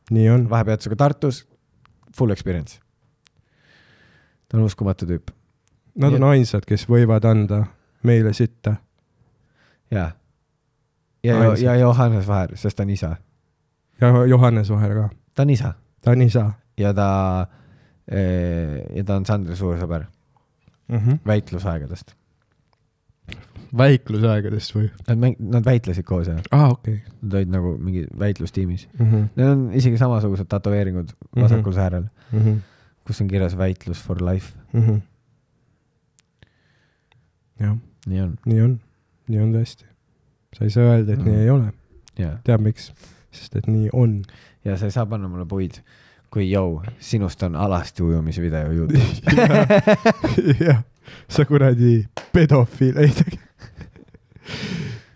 [0.51, 1.49] vahepeatusega Tartus,
[2.19, 2.81] full experience.
[4.49, 5.31] ta on uskumatu tüüp
[5.95, 7.67] Nad on ainsad, kes võivad anda
[8.03, 8.75] meile sitta.
[9.91, 10.11] ja,
[11.23, 11.65] ja, Ainsad.
[11.65, 13.17] ja Johannes Vaher, sest ta on isa,
[14.01, 17.47] ja Johannes Vaher ka, ta on isa ta on isa ja ta,
[18.11, 20.05] ja ta on Sandri suur sõber
[20.89, 20.99] mm.
[20.99, 21.19] -hmm.
[21.27, 22.15] väitlusaegadest.
[23.77, 24.91] väiklusaegadest või?
[25.09, 27.01] Nad mäng-, nad väitlesid koos ja aa, okei.
[27.23, 28.89] nad olid nagu mingi väitlustiimis.
[28.99, 32.61] Mhm, Neil on isegi samasugused tätoveeringud vasakul säärel, mhm,
[33.07, 34.53] kus on kirjas väitlus for life.
[37.61, 37.77] jah,
[38.07, 38.79] nii on, nii on,
[39.29, 39.85] nii on tõesti.
[40.55, 41.25] sa ei saa öelda, et Mm.
[41.31, 41.73] nii ei ole.
[42.19, 42.93] ja, tead miks?
[43.33, 44.23] sest et nii on.
[44.65, 45.81] ja sa ei saa panna mulle puid,
[46.35, 49.23] kui jõu, sinust on alasti ujumisvideo Youtube'is.
[50.67, 50.83] jah,
[51.31, 52.01] sa kuradi
[52.35, 53.51] pedofiil, ei tegelikult.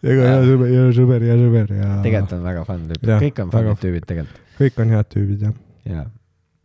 [0.08, 1.88] ega hea sõber, hea sõber, hea sõber ja.
[2.04, 5.56] tegelikult on väga fun tüüp, kõik on fun'id tüübid tegelikult, kõik on head tüübid jah
[5.88, 6.04] jaa.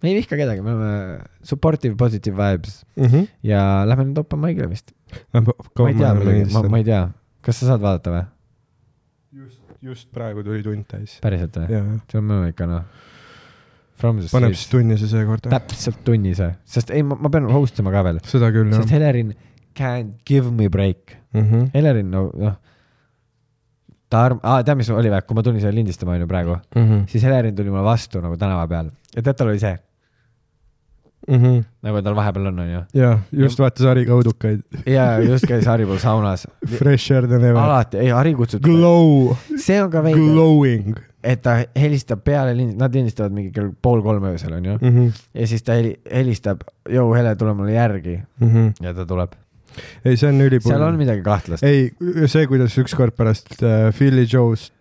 [0.04, 3.06] me ei vihka kedagi, me oleme supportive positive vibes mm.
[3.06, 3.28] -hmm.
[3.44, 4.94] ja lähme nüüd open mic'ile vist.
[5.34, 5.42] ma
[5.90, 7.08] ei tea muidugi, ma, ma ei tea,
[7.42, 8.26] kas sa saad vaadata või?
[9.44, 11.18] just, just praegu tuli tund täis.
[11.26, 11.82] päriselt või?
[12.12, 12.86] see on minu ikka noh.
[14.02, 15.46] Paneb siis tunnise seekord.
[15.50, 18.92] täpselt tunnise, sest ei, ma pean host ima ka veel, seda küll jah sest.
[18.92, 19.34] Helerin
[19.78, 21.18] can't give me break.
[21.34, 21.70] Mm -hmm.
[21.74, 22.56] Helerin, no noh,
[24.10, 26.84] ta arv-, aa, tead, mis oli või, kui ma tulin siia lindistama, onju praegu, Mm
[26.90, 27.08] -hmm.
[27.08, 29.78] siis Helerin tuli mulle vastu nagu tänava peal ja tead, tal oli see,
[31.28, 31.64] Mm -hmm.
[31.82, 32.82] nagu tal vahepeal on, onju.
[32.94, 34.62] ja just vaatas Harri kaudukaid.
[34.86, 36.48] ja just käis Harri pool saunas.
[36.78, 37.58] Fresher than ever.
[37.58, 42.94] alati, ei Harri kutsub, Glow, see on ka veider, glowing et ta helistab peale nad
[42.96, 44.78] lindistavad mingi kell pool kolm öösel, onju.
[44.82, 44.90] mm.
[44.98, 45.22] -hmm.
[45.34, 48.74] ja siis ta heli- helistab, jõu, Hele, tule mulle järgi Mm -hmm.
[48.86, 49.32] ja ta tuleb.
[50.06, 50.70] ei, see on ülipull.
[50.72, 51.64] seal on midagi kahtlast.
[51.64, 51.92] ei,
[52.28, 54.74] see, kuidas ükskord pärast äh, Philly Joe'st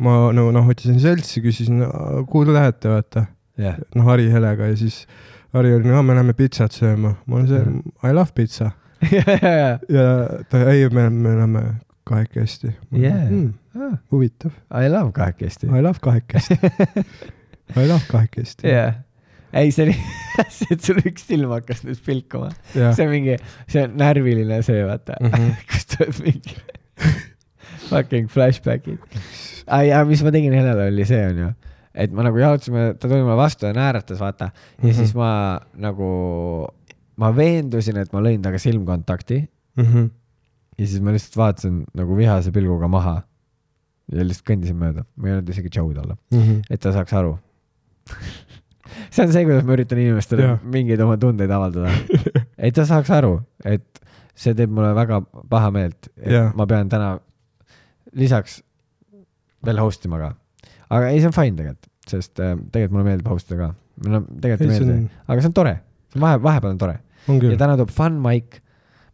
[0.00, 1.82] ma no noh, otsisin seltsi, küsisin,
[2.30, 3.26] kuhu te lähete, vaata.
[3.58, 5.06] jah, noh, Harri Helega ja siis
[5.52, 7.14] Harri oli, no me läheme pitsat sööma.
[7.26, 8.30] ma olen see Mhm., I love
[9.12, 10.08] ja, ja, ja
[10.50, 11.62] ta, ei, me, me läheme
[12.08, 13.30] kahekesti Yeah.
[13.30, 13.52] mm,.
[14.12, 15.66] huvitav, I love kahekesti.
[15.66, 16.58] I love kahekesti
[17.76, 19.00] I love kahekesti jah,
[19.52, 19.96] ei, see oli
[20.72, 25.18] et sul üks silm hakkas nüüd pilkuma, see on mingi, see on närviline see, vaata
[25.20, 25.32] mm.
[25.34, 25.56] -hmm.
[25.72, 26.56] kus tuleb mingi
[27.88, 28.98] fucking flashback'id.
[29.88, 31.52] ja mis ma tegin Helele oli see onju,
[31.94, 34.50] et ma nagu jalutasime, ta tuli mulle vastu ja naeratas, vaata.
[34.82, 34.96] ja Mhm.
[35.00, 36.10] siis ma nagu,
[37.16, 39.40] ma veendusin, et ma lõin temaga silmkontakti
[39.76, 39.84] mm.
[39.84, 40.10] -hmm.
[40.78, 43.22] ja siis ma lihtsalt vaatasin nagu vihase pilguga maha.
[44.12, 46.62] Ja lihtsalt kõndisin mööda, ma ei öelnud isegi tšau talle, Mm -hmm.
[46.70, 47.38] et ta saaks aru.
[49.14, 50.60] see on see, kuidas ma üritan inimestele Jah.
[50.64, 51.92] mingeid oma tundeid avaldada.
[52.58, 54.00] et ta saaks aru, et
[54.34, 56.52] see teeb mulle väga paha meelt, et Jah.
[56.56, 57.18] ma pean täna
[58.16, 58.62] lisaks
[59.64, 60.32] veel host ima ka.
[60.90, 63.74] aga ei, see on fine tegelikult, sest äh, tegelikult mulle meeldib host ida ka.
[64.08, 65.74] no tegelikult ei meeldi on, aga see on tore,
[66.16, 66.98] vahe, vahepeal on tore
[67.28, 68.60] ja täna tuleb fun mic.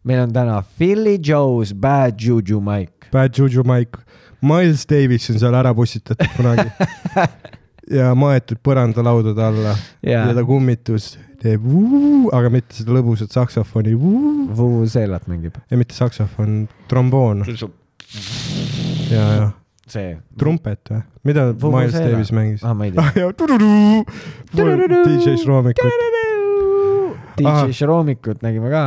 [0.05, 3.09] meil on täna Philly Joe's Bad Juju mic.
[3.13, 3.99] Bad Juju Mike,
[4.45, 6.69] Miles Davis on seal ära pussitatud kunagi
[7.99, 11.15] ja maetud põrandalaudade alla ja, ja ta kummitus
[11.45, 15.59] teeb vuu, aga mitte seda lõbusat saksofoni, Vuvuzelat mängib.
[15.71, 17.45] ei mitte saksofon, tromboon
[19.11, 19.51] ja, ja
[19.91, 20.15] see.
[20.41, 21.85] trumpet või, mida Vuvuzela.
[21.85, 22.65] Miles Davis mängis?
[22.65, 23.13] ah, ma ei tea ah.
[23.21, 23.31] ja
[24.55, 26.03] DJ Šromikut.
[27.45, 27.65] Ahah.
[27.67, 28.85] DJ Šromikut nägime ka.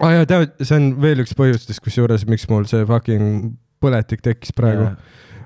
[0.00, 4.52] aa ja tead, see on veel üks põhjustest, kusjuures, miks mul see fucking põletik tekkis
[4.56, 4.90] praegu.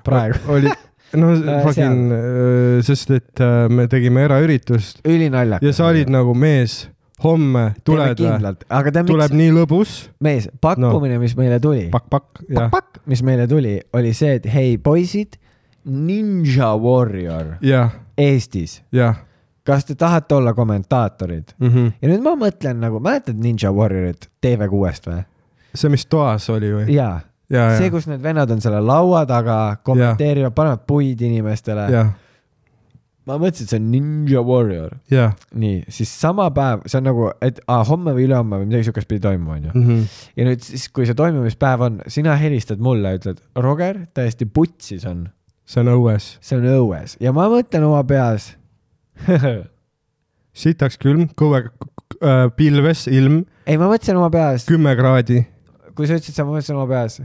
[0.03, 0.39] praegu.
[0.51, 0.79] oli, no
[1.13, 2.11] Äh, fucking,
[2.81, 5.65] sest et äh, me tegime eraüritust ülinaljakas.
[5.67, 6.87] ja sa olid nagu mees,
[7.21, 8.55] homme tuled või?
[9.05, 9.91] tuleb miks, nii lõbus,
[10.25, 14.47] mees, pakkumine no., mis meile tuli, pakk-pakk, jah, pakk, mis meile tuli, oli see, et
[14.55, 15.37] hei poisid,
[15.83, 19.21] Ninja Warrior jah, Eestis, jah.
[19.67, 21.53] kas te tahate olla kommentaatorid?
[21.61, 21.93] Mhm.
[22.01, 25.21] ja nüüd ma mõtlen nagu, mäletad Ninja Warriorit TV6-st või?
[25.77, 26.89] see, mis toas oli või?
[26.89, 27.32] jaa, ja,
[27.77, 31.87] see, kus need vennad on selle laua taga, kommenteerivad, panevad puid inimestele.
[33.23, 34.97] ma mõtlesin, et see on Ninja Warrior.
[35.55, 39.07] nii, siis sama päev, see on nagu, et aa, homme või ülehomme või midagi siukest
[39.11, 39.71] pidi toimuma, onju.
[39.73, 40.01] Mhm.
[40.39, 45.29] ja nüüd siis, kui see toimumispäev on, sina helistad mulle, ütled, Roger, täiesti putsis on,
[45.65, 46.33] see on õues.
[46.43, 48.53] see on õues ja ma mõtlen oma peas.
[50.63, 55.45] sitaks külm, kõve äh, pilves ilm, ei, ma mõtlesin oma peas, kümme kraadi
[55.95, 57.19] kui sa ütlesid, sa mõtlesid oma peas.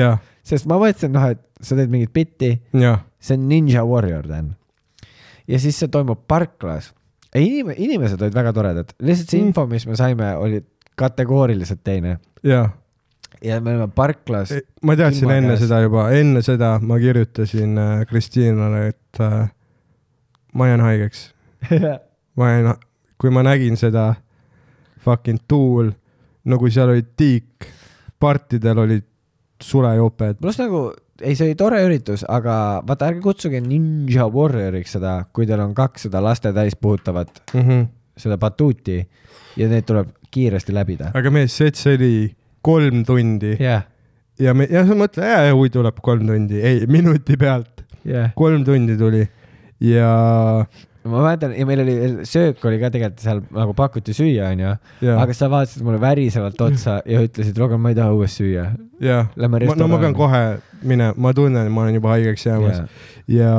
[0.00, 0.12] ja,
[0.46, 4.54] sest ma mõtlesin, noh, et sa teed mingit bitti, ja, see on Ninja Warrior, Dan.
[5.48, 6.92] ja siis see toimub parklas.
[7.36, 9.46] inim-, inimesed olid väga toredad, lihtsalt see Mm.
[9.52, 10.62] info, mis me saime, oli
[10.96, 12.68] kategooriliselt teine ja
[13.44, 14.54] ja me olime parklas.
[14.82, 15.66] ma teadsin enne käes.
[15.66, 19.50] seda juba, enne seda ma kirjutasin äh, Kristiinale, et äh,
[20.54, 21.34] ma jään haigeks.
[22.38, 22.70] ma jäin,
[23.20, 24.14] kui ma nägin seda
[25.04, 25.90] fucking tuul,
[26.46, 27.66] no kui seal olid tiik,
[28.22, 29.04] partidel olid
[29.62, 30.38] sulejoped.
[30.42, 30.88] pluss nagu,
[31.20, 35.74] ei, see oli tore üritus, aga vaata, ärge kutsuge Ninja Warrioriks seda, kui teil on
[35.76, 37.86] kakssada laste täispuhutavat Mm -hmm.
[38.16, 39.00] seda batuuti
[39.56, 41.10] ja need tuleb kiiresti läbida.
[41.14, 43.86] aga mees, see oli kolm tundi jah,
[44.38, 48.32] ja me, ja sa mõtled, huvi tuleb kolm tundi, ei, minuti pealt, jah.
[48.34, 49.28] kolm tundi tuli
[49.80, 50.66] ja,
[51.10, 51.96] ma mäletan ja meil oli
[52.28, 54.74] söök oli ka tegelikult seal nagu pakuti süüa, onju,
[55.06, 58.68] ja, aga sa vaatasid mulle värisevalt otsa ja ütlesid, Rogan, ma ei taha õues süüa.
[59.02, 60.44] ja, Lähme no ma pean kohe
[60.82, 62.88] minema, ma tunnen, ma olen juba haigeks jäämas Jaa.
[63.38, 63.54] ja,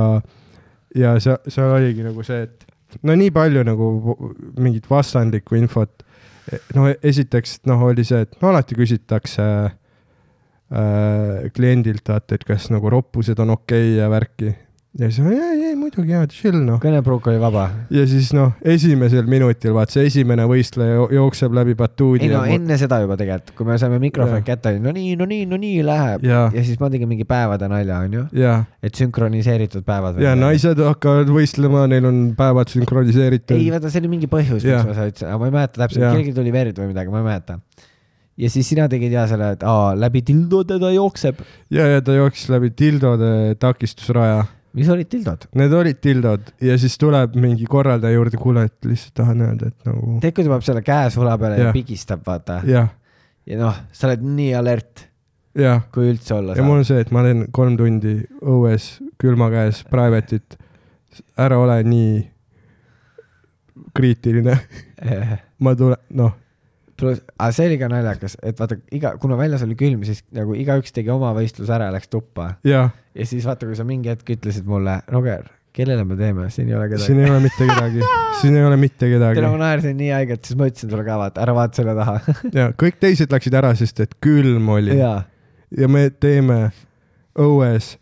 [0.96, 2.68] ja seal, seal oligi nagu see, et
[3.08, 3.90] no nii palju nagu
[4.58, 6.04] mingit vastandlikku infot.
[6.76, 12.90] no esiteks noh, oli see, et no alati küsitakse äh, kliendilt, vaata, et kas nagu
[12.92, 14.54] roppused on okei okay ja värki.
[14.98, 16.80] Ja siis, ei, ei muidugi jaa, chill noh.
[16.82, 17.66] kõnepruuk oli vaba.
[17.94, 22.26] ja siis noh, esimesel minutil vaat see esimene võistleja jo- jookseb läbi batuudi.
[22.26, 25.46] ei no enne seda juba tegelikult, kui me saime mikrofoni kätte, no nii, no nii,
[25.50, 26.26] no nii läheb.
[26.28, 26.48] Jaa.
[26.54, 30.22] ja siis ma tegin mingi päevade nalja, onju, ja, et sünkroniseeritud päevad.
[30.24, 30.34] ja.
[30.40, 34.98] naised hakkavad võistlema, neil on päevad sünkroniseeritud ei, vaata, see oli mingi põhjus, miks ma
[34.98, 37.60] seda ütlesin, aga ma ei mäleta täpselt, kellelgi tuli verd või midagi, ma ei mäleta.
[38.38, 41.46] ja siis sina tegid ja selle, et aa, läbi tildode ta jookseb.
[41.70, 44.46] ja, ja ta jooksis läbi tildode takistusraja
[44.78, 45.48] mis olid tildod?
[45.58, 49.90] Need olid tildod ja siis tuleb mingi korraldaja juurde, kuule, et lihtsalt tahan öelda, et
[49.90, 51.76] nagu ta paneb selle käe sula peale ja Jah.
[51.76, 52.62] pigistab, vaata.
[52.68, 52.90] jah,
[53.50, 55.08] ja noh, sa oled nii alert,
[55.94, 58.90] kui üldse olla ja mul on see, et ma teen kolm tundi õues
[59.22, 60.58] külma käes private'it.
[61.42, 62.12] ära ole nii
[63.98, 64.60] kriitiline.
[65.02, 65.40] saab.
[65.60, 66.36] ma tulen, noh,
[67.00, 70.56] pluss, aga see oli ka naljakas, et vaata iga, kuna väljas oli külm, siis nagu
[70.58, 72.56] igaüks tegi oma võistluse ära ja läks tuppa.
[72.68, 75.46] jah, ja siis vaata, kui sa mingi hetk ütlesid mulle, Roger,
[75.78, 77.22] kellele me teeme, siin ei ole siin kedagi.
[77.22, 80.58] ei ole mitte kedagi, siin ei ole mitte kedagi tere, ma naersin nii haigelt, siis
[80.58, 82.18] ma ütlesin sulle ka, vaata, ära vaata selle taha.
[82.60, 85.14] ja kõik teised läksid ära, sest et külm oli ja,
[85.92, 86.60] me teeme
[87.38, 87.96] õues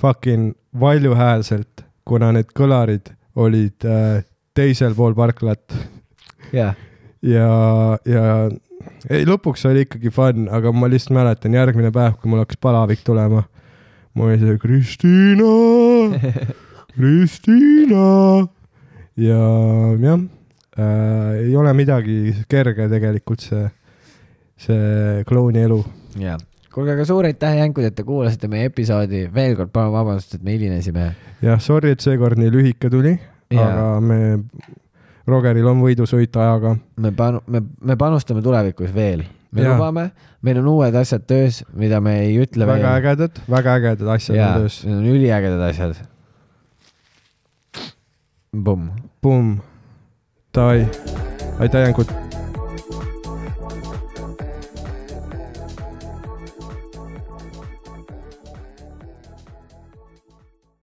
[0.00, 4.24] fucking valjuhäälselt, kuna need kõlarid olid äh,
[4.54, 5.72] teisel pool parklat
[6.54, 6.74] jaa.
[7.24, 7.48] ja,
[8.08, 8.24] ja
[9.08, 13.04] ei, lõpuks oli ikkagi fun, aga ma lihtsalt mäletan järgmine päev, kui mul hakkas palavik
[13.06, 13.44] tulema.
[14.14, 15.52] mul oli see Kristiina,
[16.94, 18.08] Kristiina
[19.16, 19.40] ja
[20.02, 20.20] jah
[20.78, 23.68] äh,, ei ole midagi kerge tegelikult see,
[24.58, 25.80] see klouni elu.
[26.20, 26.38] jaa.
[26.74, 29.28] kuulge, aga suur aitäh, Jänkud, et te kuulasite meie episoodi.
[29.34, 31.12] veel kord palun vabandust, et me hilinesime.
[31.42, 33.16] jah, sorry, et seekord nii lühike tuli,
[33.54, 34.20] aga me,
[35.26, 36.74] Rogeril on võidusõit ajaga.
[37.00, 39.24] me panu-, me, me panustame tulevikus veel.
[39.54, 39.76] me Jaa.
[39.76, 40.08] lubame,
[40.42, 42.98] meil on uued asjad töös, mida me ei ütle väga veel.
[42.98, 44.82] ägedad, väga ägedad asjad jaa on, töös.
[44.84, 46.02] need on üliägedad asjad.
[48.64, 48.90] Pumm.
[49.22, 49.56] Pumm,
[50.54, 50.84] davai,
[51.58, 52.23] aitäh, Jankud